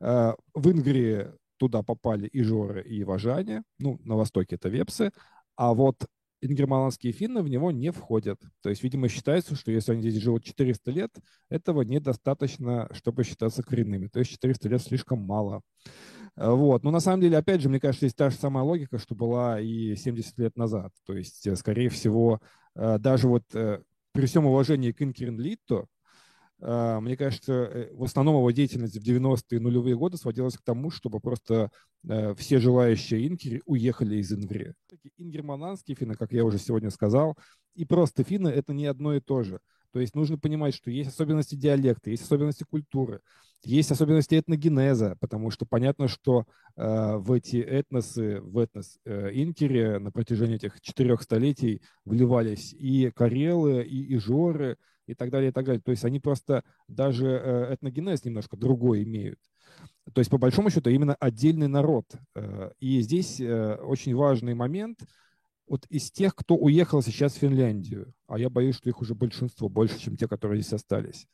Э, 0.00 0.34
в 0.54 0.70
Ингрии 0.70 1.32
туда 1.56 1.82
попали 1.82 2.26
и 2.28 2.42
жоры, 2.42 2.82
и 2.82 3.02
важане, 3.02 3.62
ну, 3.78 3.98
на 4.04 4.14
востоке 4.14 4.56
это 4.56 4.68
вепсы, 4.68 5.10
а 5.56 5.72
вот 5.72 6.06
ингерманские 6.46 7.12
финны 7.12 7.42
в 7.42 7.48
него 7.48 7.70
не 7.70 7.90
входят. 7.90 8.40
То 8.62 8.70
есть, 8.70 8.82
видимо, 8.82 9.08
считается, 9.08 9.54
что 9.54 9.70
если 9.70 9.92
они 9.92 10.02
здесь 10.02 10.22
живут 10.22 10.44
400 10.44 10.90
лет, 10.90 11.10
этого 11.48 11.82
недостаточно, 11.82 12.88
чтобы 12.92 13.24
считаться 13.24 13.62
коренными. 13.62 14.08
То 14.08 14.20
есть 14.20 14.30
400 14.32 14.68
лет 14.68 14.82
слишком 14.82 15.20
мало. 15.20 15.62
Э, 16.36 16.50
вот. 16.50 16.84
Но 16.84 16.90
на 16.90 17.00
самом 17.00 17.20
деле, 17.20 17.38
опять 17.38 17.60
же, 17.60 17.68
мне 17.68 17.80
кажется, 17.80 18.06
есть 18.06 18.16
та 18.16 18.30
же 18.30 18.36
самая 18.36 18.64
логика, 18.64 18.98
что 18.98 19.14
была 19.14 19.60
и 19.60 19.96
70 19.96 20.38
лет 20.38 20.56
назад. 20.56 20.92
То 21.06 21.14
есть, 21.16 21.46
э, 21.46 21.56
скорее 21.56 21.88
всего, 21.88 22.40
э, 22.74 22.98
даже 22.98 23.28
вот 23.28 23.44
при 23.50 24.26
всем 24.26 24.46
уважении 24.46 24.92
к 24.92 25.02
Инкерен 25.02 25.38
Литто, 25.38 25.86
мне 26.58 27.16
кажется, 27.16 27.52
э, 27.52 27.94
в 27.94 28.04
основном 28.04 28.36
его 28.36 28.50
деятельность 28.50 28.96
в 28.96 29.02
90-е 29.02 29.60
нулевые 29.60 29.96
годы 29.96 30.16
сводилась 30.16 30.56
к 30.56 30.62
тому, 30.62 30.90
чтобы 30.90 31.20
просто 31.20 31.70
э, 32.08 32.34
все 32.34 32.58
желающие 32.58 33.26
инкеры 33.26 33.62
уехали 33.66 34.16
из 34.16 34.32
Ингрии. 34.32 34.74
Ингермананские 35.18 35.96
финны, 35.96 36.14
как 36.14 36.32
я 36.32 36.44
уже 36.44 36.58
сегодня 36.58 36.90
сказал, 36.90 37.36
и 37.74 37.84
просто 37.84 38.24
финны— 38.24 38.48
это 38.50 38.72
не 38.72 38.86
одно 38.86 39.14
и 39.14 39.20
то 39.20 39.42
же. 39.42 39.60
То 39.92 40.00
есть 40.00 40.14
нужно 40.14 40.38
понимать, 40.38 40.74
что 40.74 40.90
есть 40.90 41.10
особенности 41.10 41.54
диалекта, 41.54 42.10
есть 42.10 42.22
особенности 42.22 42.64
культуры, 42.64 43.20
есть 43.62 43.90
особенности 43.90 44.38
этногенеза, 44.38 45.16
потому 45.20 45.50
что 45.50 45.66
понятно, 45.66 46.08
что 46.08 46.44
э, 46.76 47.16
в 47.16 47.32
эти 47.32 47.56
этносы, 47.56 48.40
в 48.40 48.58
этнос 48.58 48.98
э, 49.04 49.30
инкере 49.32 49.98
на 49.98 50.10
протяжении 50.10 50.56
этих 50.56 50.80
четырех 50.80 51.22
столетий 51.22 51.82
вливались 52.04 52.72
и 52.72 53.10
карелы, 53.10 53.82
и 53.84 54.16
ижоры, 54.16 54.76
и 55.06 55.14
так 55.14 55.30
далее, 55.30 55.50
и 55.50 55.52
так 55.52 55.64
далее. 55.64 55.80
То 55.80 55.90
есть 55.90 56.04
они 56.04 56.20
просто 56.20 56.62
даже 56.88 57.26
э, 57.26 57.74
этногенез 57.74 58.24
немножко 58.24 58.56
другой 58.56 59.04
имеют. 59.04 59.38
То 60.12 60.20
есть, 60.20 60.30
по 60.30 60.38
большому 60.38 60.70
счету, 60.70 60.90
именно 60.90 61.14
отдельный 61.14 61.68
народ. 61.68 62.06
Э, 62.34 62.70
и 62.78 63.00
здесь 63.00 63.40
очень 63.40 64.14
важный 64.14 64.54
момент– 64.54 65.00
вот 65.68 65.84
из 65.88 66.10
тех, 66.10 66.34
кто 66.34 66.56
уехал 66.56 67.02
сейчас 67.02 67.34
в 67.34 67.38
Финляндию, 67.38 68.12
а 68.28 68.38
я 68.38 68.48
боюсь, 68.48 68.76
что 68.76 68.88
их 68.88 69.00
уже 69.00 69.14
большинство, 69.14 69.68
больше, 69.68 69.98
чем 69.98 70.16
те, 70.16 70.28
которые 70.28 70.60
здесь 70.60 70.74
остались, 70.74 71.26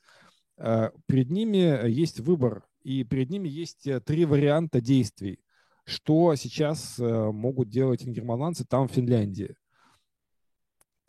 перед 0.56 1.30
ними 1.30 1.88
есть 1.90 2.20
выбор, 2.20 2.64
и 2.82 3.04
перед 3.04 3.30
ними 3.30 3.48
есть 3.48 3.86
три 4.04 4.24
варианта 4.24 4.80
действий, 4.80 5.40
что 5.84 6.34
сейчас 6.36 6.96
могут 6.98 7.68
делать 7.68 8.04
ингерманландцы 8.04 8.64
там, 8.64 8.88
в 8.88 8.92
Финляндии. 8.92 9.54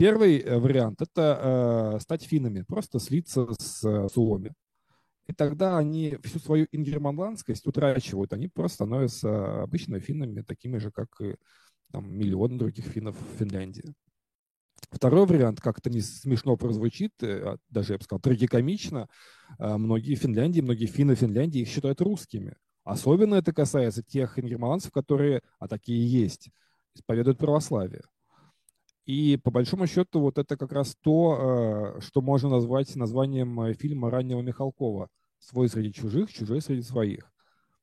Первый 0.04 0.39
э, 0.39 0.60
вариант– 0.60 1.02
это 1.02 1.94
э, 1.96 2.00
стать 2.02 2.24
финнами, 2.24 2.66
просто 2.68 3.00
слиться 3.00 3.48
с 3.58 3.88
э, 3.88 4.10
Суоми. 4.13 4.52
И 5.28 5.34
тогда 5.34 5.78
они 5.78 6.18
всю 6.24 6.39
свою 6.39 6.68
ингерманландскость 6.74 7.66
утрачивают. 7.66 8.34
Они 8.34 8.50
просто 8.50 8.76
становятся 8.76 9.62
обычными 9.63 10.00
финнами, 10.00 10.42
такими 10.42 10.78
же, 10.78 10.92
как 10.92 11.08
и 11.22 11.38
там, 11.94 12.13
миллионы 12.13 12.58
других 12.58 12.84
финнов 12.84 13.16
в 13.16 13.38
Финляндии. 13.38 13.94
Второй 14.92 15.26
вариант, 15.26 15.62
как-то 15.62 15.89
не 15.89 16.02
смешно 16.02 16.58
прозвучит, 16.58 17.13
а 17.22 17.56
даже, 17.70 17.94
я 17.94 17.98
бы 17.98 18.04
сказал, 18.04 18.20
трагикомично. 18.20 19.08
Многие 19.58 20.16
Финляндии, 20.16 20.60
многие 20.60 20.88
финны 20.88 21.16
Финляндии 21.16 21.62
их 21.62 21.70
считают 21.70 22.02
русскими. 22.02 22.58
Особенно 22.84 23.36
это 23.36 23.54
касается 23.54 24.04
тех 24.04 24.38
ингерманцев, 24.38 24.92
которые, 24.92 25.39
а 25.60 25.70
такие 25.70 26.06
есть, 26.06 26.50
исповедуют 26.94 27.38
православие. 27.38 28.02
И 29.06 29.38
по 29.38 29.52
большому 29.52 29.86
счету 29.86 30.22
вот 30.22 30.38
это 30.38 30.56
как 30.56 30.72
раз 30.72 30.96
то, 31.02 31.96
э, 31.98 32.02
что 32.02 32.22
можно 32.22 32.50
назвать 32.50 32.96
названием 32.96 33.60
э, 33.62 33.74
фильма 33.74 34.10
раннего 34.10 34.42
Михалкова 34.42 35.10
«Свой 35.39 35.68
среди 35.68 35.92
чужих, 35.92 36.32
чужой 36.32 36.62
среди 36.62 36.84
своих». 36.84 37.30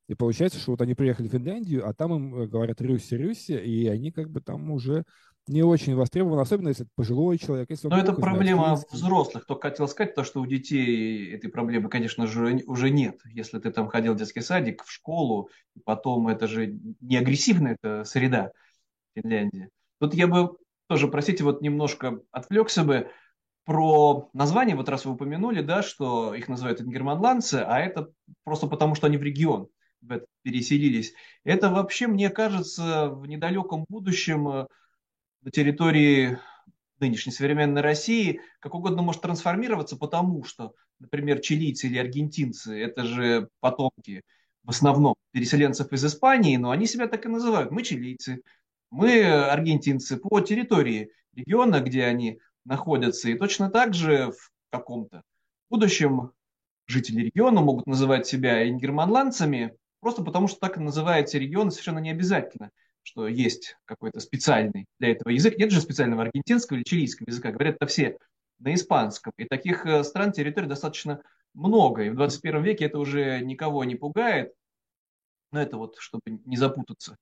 И 0.09 0.15
получается, 0.15 0.59
что 0.59 0.73
вот 0.73 0.81
они 0.81 0.95
приехали 0.95 1.29
в 1.29 1.33
Финляндию, 1.33 1.87
а 1.87 1.93
там 1.93 2.15
им 2.15 2.35
э, 2.35 2.47
говорят 2.47 2.81
«Рюси, 2.81 3.15
Рюси», 3.15 3.53
и 3.53 3.87
они 3.87 4.11
как 4.13 4.31
бы 4.31 4.41
там 4.41 4.71
уже 4.71 5.05
не 5.47 5.63
очень 5.63 5.95
востребованы, 5.95 6.41
особенно 6.41 6.69
если 6.69 6.85
это 6.85 6.93
пожилой 6.95 7.37
человек. 7.37 7.69
Если 7.71 7.89
Но 7.89 7.99
это 7.99 8.13
проблема 8.13 8.77
знает, 8.77 8.91
взрослых. 8.91 9.45
Только 9.47 9.71
хотел 9.71 9.89
сказать 9.89 10.15
то, 10.15 10.25
что 10.25 10.41
у 10.41 10.47
детей 10.47 11.33
этой 11.33 11.51
проблемы, 11.51 11.89
конечно 11.89 12.27
же, 12.27 12.63
уже 12.67 12.91
нет. 12.91 13.21
Если 13.25 13.59
ты 13.59 13.71
там 13.71 13.89
ходил 13.89 14.15
в 14.15 14.17
детский 14.17 14.41
садик, 14.41 14.85
в 14.85 14.91
школу, 14.91 15.51
потом 15.85 16.29
это 16.29 16.47
же 16.47 16.79
не 17.01 17.17
агрессивная 17.17 17.77
это 17.81 18.05
среда 18.05 18.53
Финляндии. 19.15 19.69
Тут 19.99 20.15
я 20.15 20.29
бы 20.29 20.57
тоже, 20.90 21.07
простите, 21.07 21.44
вот 21.44 21.62
немножко 21.62 22.20
отвлекся 22.33 22.83
бы 22.83 23.12
про 23.64 24.29
название, 24.33 24.74
вот 24.74 24.88
раз 24.88 25.05
вы 25.05 25.12
упомянули, 25.12 25.62
да, 25.62 25.85
что 25.85 26.35
их 26.35 26.48
называют 26.48 26.81
ингерманландцы, 26.81 27.64
а 27.64 27.79
это 27.79 28.11
просто 28.42 28.66
потому, 28.66 28.96
что 28.96 29.07
они 29.07 29.16
в 29.16 29.22
регион 29.22 29.68
переселились. 30.42 31.12
Это 31.44 31.70
вообще, 31.70 32.09
мне 32.09 32.29
кажется, 32.29 33.09
в 33.11 33.24
недалеком 33.26 33.85
будущем 33.88 34.48
э, 34.48 34.66
на 35.42 35.50
территории 35.53 36.40
нынешней 36.98 37.31
современной 37.31 37.83
России 37.83 38.40
как 38.59 38.74
угодно 38.74 39.03
может 39.03 39.22
трансформироваться, 39.22 39.96
потому 39.96 40.42
что, 40.42 40.72
например, 40.98 41.38
чилийцы 41.38 41.87
или 41.87 41.98
аргентинцы– 41.98 42.76
это 42.83 43.05
же 43.05 43.48
потомки 43.61 44.24
в 44.64 44.70
основном 44.70 45.14
переселенцев 45.31 45.92
из 45.92 46.05
Испании, 46.05 46.57
но 46.57 46.72
они 46.72 46.87
себя 46.87 47.07
так 47.07 47.26
и 47.26 47.29
называют. 47.29 47.70
Мы 47.70 47.85
чилийцы, 47.85 48.42
мы, 48.90 49.24
аргентинцы, 49.24 50.16
по 50.16 50.40
территории 50.40 51.11
региона, 51.35 51.81
где 51.81 52.05
они 52.05 52.40
находятся, 52.64 53.31
и 53.31 53.38
точно 53.38 53.70
так 53.70 53.94
же 53.94 54.33
в 54.33 54.50
каком-то 54.70 55.22
будущем 55.68 56.33
жители 56.87 57.22
региона 57.22 57.61
могут 57.61 57.87
называть 57.87 58.26
себя 58.26 58.68
ингерманландцами, 58.68 59.76
просто 60.00 60.22
потому 60.22 60.48
что 60.48 60.59
так 60.59 60.76
называется 60.76 61.38
регион, 61.38 61.70
совершенно 61.70 62.00
не 62.00 62.11
обязательно, 62.11 62.70
что 63.03 63.29
есть 63.29 63.76
какой-то 63.85 64.20
специальный 64.20 64.87
для 64.98 65.12
этого 65.12 65.31
язык. 65.31 65.57
Нет 65.57 65.70
же 65.70 65.81
специального 65.81 66.22
аргентинского 66.22 66.76
или 66.76 66.85
чилийского 66.85 67.29
языка, 67.29 67.53
говорят 67.53 67.76
это 67.76 67.87
все 67.87 68.18
на 68.59 68.74
испанском. 68.74 69.33
И 69.38 69.44
таких 69.44 69.87
э, 69.87 70.05
стран, 70.05 70.33
территорий 70.33 70.66
достаточно 70.66 71.22
много, 71.55 72.03
и 72.03 72.11
в 72.11 72.16
21 72.16 72.62
веке 72.62 72.85
это 72.87 72.98
уже 72.98 73.40
никого 73.40 73.85
не 73.85 73.94
пугает, 73.94 74.53
но 75.53 75.62
это 75.62 75.79
вот, 75.79 75.96
чтобы 75.98 76.22
не 76.44 76.57
запутаться 76.57 77.16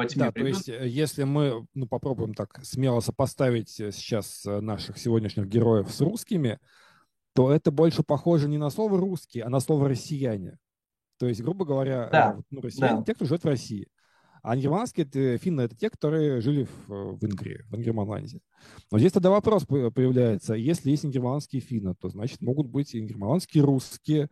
по 0.00 0.08
тьме 0.08 0.24
да, 0.24 0.32
придет. 0.32 0.52
то 0.52 0.56
есть 0.56 0.68
э, 0.68 0.88
если 0.88 1.24
мы 1.24 1.66
ну, 1.74 1.86
попробуем 1.86 2.34
так 2.34 2.58
смело 2.64 3.00
сопоставить 3.00 3.78
э, 3.80 3.92
сейчас 3.92 4.46
э, 4.46 4.60
наших 4.60 4.98
сегодняшних 4.98 5.46
героев 5.46 5.90
с 5.90 6.00
русскими, 6.00 6.58
то 7.34 7.52
это 7.52 7.70
больше 7.70 8.02
похоже 8.02 8.48
не 8.48 8.58
на 8.58 8.70
слово 8.70 8.98
«русский», 8.98 9.40
а 9.40 9.48
на 9.50 9.60
слово 9.60 9.88
«россияне». 9.88 10.58
То 11.18 11.26
есть, 11.26 11.42
грубо 11.42 11.66
говоря, 11.66 12.08
да, 12.10 12.38
ну, 12.50 12.62
россияне 12.62 12.98
да. 13.00 13.04
те, 13.04 13.14
кто 13.14 13.26
живет 13.26 13.44
в 13.44 13.46
России. 13.46 13.88
А 14.42 14.56
германские 14.56 15.06
это, 15.06 15.38
финны– 15.38 15.60
это 15.62 15.76
те, 15.76 15.90
которые 15.90 16.40
жили 16.40 16.66
в, 16.86 17.16
в 17.16 17.24
Ингрии, 17.24 17.64
в 17.68 17.76
Ингерманландии. 17.76 18.40
Но 18.90 18.98
здесь 18.98 19.12
тогда 19.12 19.30
вопрос 19.30 19.64
появляется. 19.66 20.54
Если 20.54 20.90
есть 20.90 21.04
ингерманские 21.04 21.62
финны, 21.62 21.94
то 21.94 22.08
значит 22.08 22.40
могут 22.40 22.68
быть 22.68 22.94
ингерманландские 22.94 23.64
русские, 23.64 24.28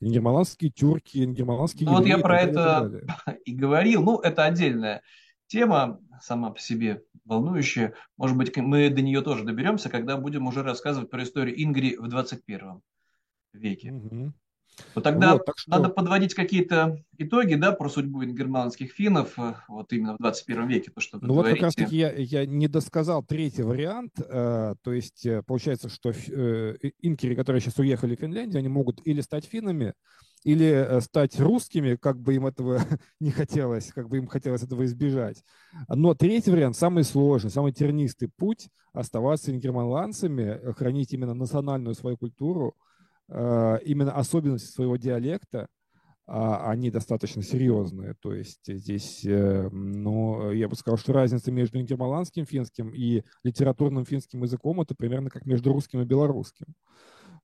ингерманландские 0.00 0.70
тюрки, 0.70 1.24
ингерманландские 1.24 1.88
Ну 1.88 1.96
вот 1.96 2.06
я 2.06 2.18
про 2.18 2.40
это 2.40 3.02
и 3.44 3.54
говорил. 3.54 4.02
Ну, 4.02 4.18
это 4.18 4.44
отдельная 4.44 5.02
тема 5.50 6.00
сама 6.22 6.50
по 6.50 6.60
себе 6.60 7.02
волнующая. 7.24 7.94
Может 8.16 8.36
быть, 8.36 8.56
мы 8.56 8.88
до 8.88 9.02
нее 9.02 9.20
тоже 9.20 9.44
доберемся, 9.44 9.90
когда 9.90 10.16
будем 10.16 10.46
уже 10.46 10.62
рассказывать 10.62 11.10
про 11.10 11.22
историю 11.22 11.60
Ингри 11.62 11.96
в 11.96 12.08
21 12.08 12.80
веке. 13.52 13.92
Угу. 13.92 14.32
Вот 14.94 15.04
тогда 15.04 15.34
вот, 15.34 15.44
так 15.44 15.58
что... 15.58 15.70
надо 15.70 15.88
подводить 15.88 16.34
какие-то 16.34 16.98
итоги, 17.18 17.54
да, 17.54 17.72
про 17.72 17.88
судьбу 17.88 18.22
германских 18.22 18.92
финнов 18.92 19.38
э, 19.38 19.54
вот 19.68 19.92
именно 19.92 20.14
в 20.14 20.18
21 20.18 20.68
веке, 20.68 20.90
то, 20.90 21.00
что 21.00 21.18
Ну 21.20 21.34
вот 21.34 21.46
как 21.46 21.60
раз-таки 21.60 21.96
я, 21.96 22.12
я 22.12 22.46
не 22.46 22.68
досказал 22.68 23.22
третий 23.22 23.62
вариант, 23.62 24.12
э, 24.18 24.74
то 24.82 24.92
есть 24.92 25.26
э, 25.26 25.42
получается, 25.42 25.88
что 25.88 26.10
э, 26.10 26.76
инкери, 27.00 27.34
которые 27.34 27.60
сейчас 27.60 27.78
уехали 27.78 28.16
в 28.16 28.20
Финляндию, 28.20 28.58
они 28.58 28.68
могут 28.68 29.06
или 29.06 29.20
стать 29.20 29.44
финнами, 29.44 29.94
или 30.44 30.66
э, 30.66 31.00
стать 31.00 31.38
русскими, 31.38 31.96
как 31.96 32.20
бы 32.20 32.34
им 32.34 32.46
этого 32.46 32.80
не 33.20 33.30
хотелось, 33.30 33.92
как 33.92 34.08
бы 34.08 34.18
им 34.18 34.26
хотелось 34.26 34.62
этого 34.62 34.84
избежать. 34.84 35.42
Но 35.88 36.14
третий 36.14 36.50
вариант, 36.50 36.76
самый 36.76 37.04
сложный, 37.04 37.50
самый 37.50 37.72
тернистый 37.72 38.28
путь– 38.28 38.68
оставаться 38.92 39.52
германландцами, 39.52 40.72
хранить 40.72 41.12
именно 41.12 41.34
национальную 41.34 41.94
свою 41.94 42.16
культуру, 42.16 42.74
именно 43.30 44.12
особенности 44.12 44.72
своего 44.72 44.96
диалекта, 44.96 45.68
а, 46.32 46.70
они 46.70 46.92
достаточно 46.92 47.42
серьезные. 47.42 48.14
То 48.20 48.32
есть 48.32 48.60
здесь, 48.64 49.24
э, 49.24 49.68
ну, 49.72 50.52
я 50.52 50.68
бы 50.68 50.76
сказал, 50.76 50.96
что 50.96 51.12
разница 51.12 51.50
между 51.50 51.80
ингерманландским 51.80 52.46
финским 52.46 52.94
и 52.94 53.24
литературным 53.42 54.04
финским 54.04 54.44
языком 54.44 54.80
это 54.80 54.94
примерно 54.94 55.28
как 55.28 55.44
между 55.44 55.72
русским 55.72 56.02
и 56.02 56.04
белорусским. 56.04 56.66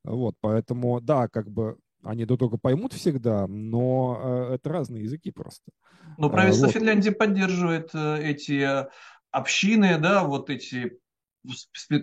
Вот, 0.04 0.36
поэтому, 0.40 1.00
да, 1.00 1.26
как 1.26 1.50
бы 1.50 1.78
они 2.04 2.26
друг 2.26 2.38
друга 2.38 2.58
поймут 2.58 2.92
всегда, 2.92 3.48
но 3.48 4.20
э, 4.22 4.54
это 4.54 4.68
разные 4.68 5.02
языки 5.02 5.32
просто. 5.32 5.72
Но 6.16 6.30
правительство 6.30 6.66
вот. 6.66 6.74
Финляндии 6.74 7.10
поддерживает 7.10 7.92
эти 7.92 8.86
общины, 9.32 9.98
да, 9.98 10.22
вот 10.22 10.48
эти 10.48 11.00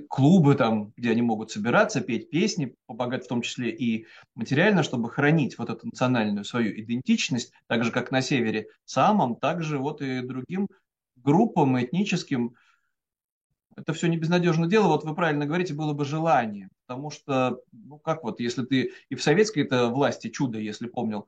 клубы 0.10 0.56
там, 0.56 0.94
где 0.96 1.12
они 1.12 1.22
могут 1.22 1.52
собираться, 1.52 2.02
петь 2.02 2.30
песни, 2.30 2.76
помогать 2.86 3.26
в 3.26 3.28
том 3.28 3.42
числе 3.42 3.70
и 3.72 4.08
материально, 4.36 4.84
чтобы 4.84 5.10
хранить 5.10 5.58
вот 5.58 5.70
эту 5.70 5.88
национальную 5.88 6.46
свою 6.46 6.80
идентичность, 6.80 7.52
так 7.68 7.84
же, 7.84 7.92
как 7.92 8.12
на 8.12 8.22
севере 8.22 8.68
самом, 8.86 9.36
так 9.36 9.64
же 9.64 9.80
вот 9.80 10.02
и 10.02 10.22
другим 10.22 10.68
группам 11.16 11.82
этническим. 11.82 12.56
Это 13.76 13.94
все 13.94 14.08
не 14.08 14.18
безнадежное 14.18 14.70
дело, 14.70 14.88
вот 14.88 15.04
вы 15.04 15.16
правильно 15.16 15.46
говорите, 15.46 15.74
было 15.74 15.94
бы 15.94 16.06
желание, 16.06 16.70
потому 16.86 17.10
что, 17.10 17.60
ну 17.72 17.98
как 17.98 18.24
вот, 18.24 18.40
если 18.40 18.64
ты 18.64 18.92
и 19.10 19.16
в 19.16 19.24
советской 19.24 19.64
это 19.64 19.88
власти 19.88 20.30
чудо, 20.30 20.60
если 20.60 20.88
помнил, 20.88 21.28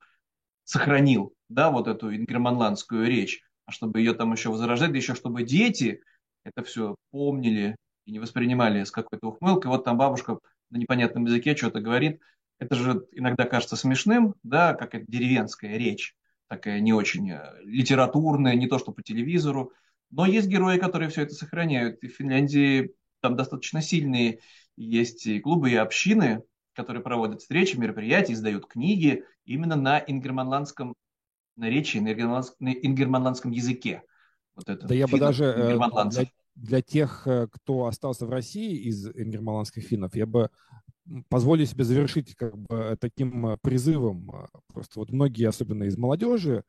сохранил, 0.64 1.34
да, 1.50 1.72
вот 1.72 1.88
эту 1.88 2.16
ингерманландскую 2.16 3.08
речь, 3.08 3.42
а 3.66 3.72
чтобы 3.72 4.00
ее 4.00 4.14
там 4.14 4.32
еще 4.32 4.50
возрождать, 4.50 4.92
да 4.92 4.98
еще 4.98 5.16
чтобы 5.16 5.44
дети 5.44 6.02
это 6.44 6.64
все 6.64 6.96
помнили, 7.12 7.76
и 8.06 8.12
не 8.12 8.20
воспринимали 8.20 8.84
с 8.84 8.92
какой-то 8.92 9.28
ухмылкой. 9.28 9.70
Вот 9.70 9.84
там 9.84 9.98
бабушка 9.98 10.40
на 10.70 10.78
непонятном 10.78 11.26
языке 11.26 11.56
что-то 11.56 11.82
говорит. 11.82 12.22
Это 12.60 12.76
же 12.76 13.06
иногда 13.12 13.46
кажется 13.46 13.76
смешным, 13.76 14.36
да, 14.44 14.74
как 14.74 14.96
это 14.96 15.06
деревенская 15.08 15.78
речь, 15.78 16.16
такая 16.48 16.80
не 16.80 16.94
очень 16.94 17.32
э, 17.32 17.54
литературная, 17.64 18.56
не 18.56 18.68
то 18.68 18.80
что 18.80 18.92
по 18.92 19.04
телевизору. 19.04 19.74
Но 20.12 20.26
есть 20.26 20.48
герои, 20.48 20.78
которые 20.78 21.10
все 21.10 21.24
это 21.24 21.34
сохраняют. 21.34 22.02
И 22.02 22.08
в 22.08 22.16
Финляндии 22.16 22.94
там 23.22 23.36
достаточно 23.36 23.82
сильные 23.82 24.40
есть 24.78 25.26
и 25.26 25.40
клубы, 25.40 25.72
и 25.72 25.76
общины, 25.76 26.44
которые 26.74 27.02
проводят 27.02 27.42
встречи, 27.42 27.76
мероприятия, 27.76 28.34
издают 28.34 28.68
книги 28.68 29.24
именно 29.46 29.76
на 29.76 30.00
ингерманландском 30.00 30.96
наречии, 31.56 32.00
на 32.00 32.12
ингерманландском 32.12 33.52
языке. 33.52 34.04
Вот 34.56 34.70
это, 34.70 34.88
да 34.88 34.96
я 34.96 35.08
бы 35.08 35.20
даже 35.20 35.46
э, 35.46 35.78
для, 36.56 36.82
тех, 36.82 37.28
кто 37.52 37.86
остался 37.86 38.26
в 38.26 38.30
России 38.30 38.88
из 38.88 39.08
ингермаланских 39.08 39.84
финнов, 39.84 40.16
я 40.16 40.26
бы 40.26 40.50
позволю 41.30 41.66
себе 41.66 41.84
завершить 41.84 42.36
как 42.36 42.58
бы 42.58 42.98
таким 43.00 43.58
призывом. 43.62 44.48
Просто 44.74 45.00
вот 45.00 45.12
многие, 45.12 45.48
особенно 45.48 45.84
из 45.84 45.98
молодежи, 45.98 46.64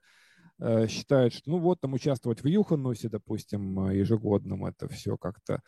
Э, 0.59 0.87
считают, 0.89 1.35
что 1.35 1.51
ну 1.51 1.59
вот 1.59 1.81
там 1.81 1.93
участвовать 1.93 2.43
в 2.43 2.47
Юханусе, 2.47 3.11
допустим, 3.11 3.89
э, 3.89 3.99
ежегодном, 3.99 4.65
это 4.65 4.89
все 4.89 5.19
как-то 5.19 5.61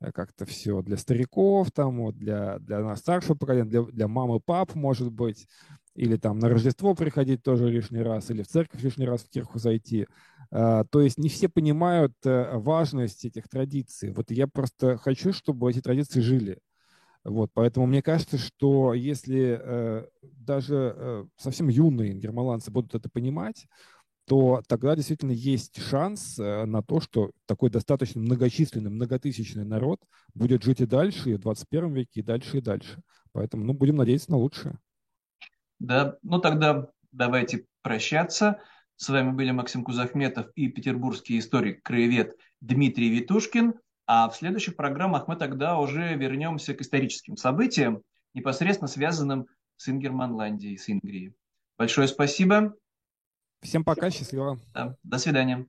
э, 0.00 0.12
как-то 0.12 0.44
все 0.44 0.82
для 0.82 0.98
стариков, 0.98 1.70
там, 1.72 2.02
вот 2.02 2.18
для, 2.18 2.58
для 2.58 2.80
нас 2.80 3.00
старшего 3.00 3.36
поколения, 3.36 3.64
для, 3.64 3.82
для 3.84 4.06
мамы, 4.06 4.40
пап, 4.40 4.74
может 4.74 5.10
быть, 5.10 5.46
или 5.94 6.16
там 6.16 6.38
на 6.40 6.50
Рождество 6.50 6.94
приходить 6.94 7.42
тоже 7.42 7.70
лишний 7.70 8.02
раз, 8.02 8.30
или 8.30 8.42
в 8.42 8.48
церковь 8.48 8.82
лишний 8.82 9.06
раз 9.06 9.22
в 9.22 9.30
кирху 9.30 9.58
зайти. 9.58 10.06
То 10.54 11.00
есть 11.00 11.18
не 11.18 11.28
все 11.28 11.48
понимают 11.48 12.14
важность 12.22 13.24
этих 13.24 13.48
традиций. 13.48 14.12
Вот 14.12 14.30
я 14.30 14.46
просто 14.46 14.96
хочу, 14.98 15.32
чтобы 15.32 15.68
эти 15.68 15.80
традиции 15.80 16.20
жили. 16.20 16.60
Вот, 17.24 17.50
поэтому 17.54 17.86
мне 17.86 18.02
кажется, 18.02 18.36
что 18.36 18.92
если 18.92 19.58
э, 19.58 20.06
даже 20.22 20.94
э, 20.94 21.24
совсем 21.38 21.68
юные 21.68 22.12
гермаланцы 22.12 22.70
будут 22.70 22.94
это 22.94 23.08
понимать, 23.08 23.66
то 24.26 24.62
тогда 24.68 24.94
действительно 24.94 25.32
есть 25.32 25.80
шанс 25.80 26.38
э, 26.38 26.66
на 26.66 26.82
то, 26.82 27.00
что 27.00 27.30
такой 27.46 27.70
достаточно 27.70 28.20
многочисленный, 28.20 28.90
многотысячный 28.90 29.64
народ 29.64 30.00
будет 30.34 30.62
жить 30.62 30.82
и 30.82 30.86
дальше, 30.86 31.30
и 31.30 31.34
в 31.34 31.40
21 31.40 31.94
веке, 31.94 32.20
и 32.20 32.22
дальше, 32.22 32.58
и 32.58 32.60
дальше. 32.60 33.00
Поэтому, 33.32 33.64
ну, 33.64 33.72
будем 33.72 33.96
надеяться 33.96 34.30
на 34.30 34.36
лучшее. 34.36 34.78
Да, 35.78 36.18
ну 36.22 36.40
тогда 36.40 36.88
давайте 37.10 37.64
прощаться. 37.80 38.60
С 38.96 39.08
вами 39.08 39.32
были 39.32 39.50
Максим 39.50 39.84
Кузахметов 39.84 40.48
и 40.54 40.68
петербургский 40.68 41.38
историк-краевед 41.38 42.36
Дмитрий 42.60 43.10
Витушкин. 43.10 43.74
А 44.06 44.28
в 44.28 44.36
следующих 44.36 44.76
программах 44.76 45.28
мы 45.28 45.36
тогда 45.36 45.78
уже 45.78 46.14
вернемся 46.14 46.74
к 46.74 46.80
историческим 46.82 47.36
событиям, 47.36 48.02
непосредственно 48.34 48.88
связанным 48.88 49.46
с 49.76 49.88
Ингерманландией, 49.88 50.76
с 50.76 50.88
Ингрией. 50.90 51.34
Большое 51.78 52.06
спасибо. 52.06 52.74
Всем 53.62 53.82
пока, 53.82 54.10
счастливо. 54.10 54.60
Да, 54.74 54.96
до 55.02 55.18
свидания. 55.18 55.66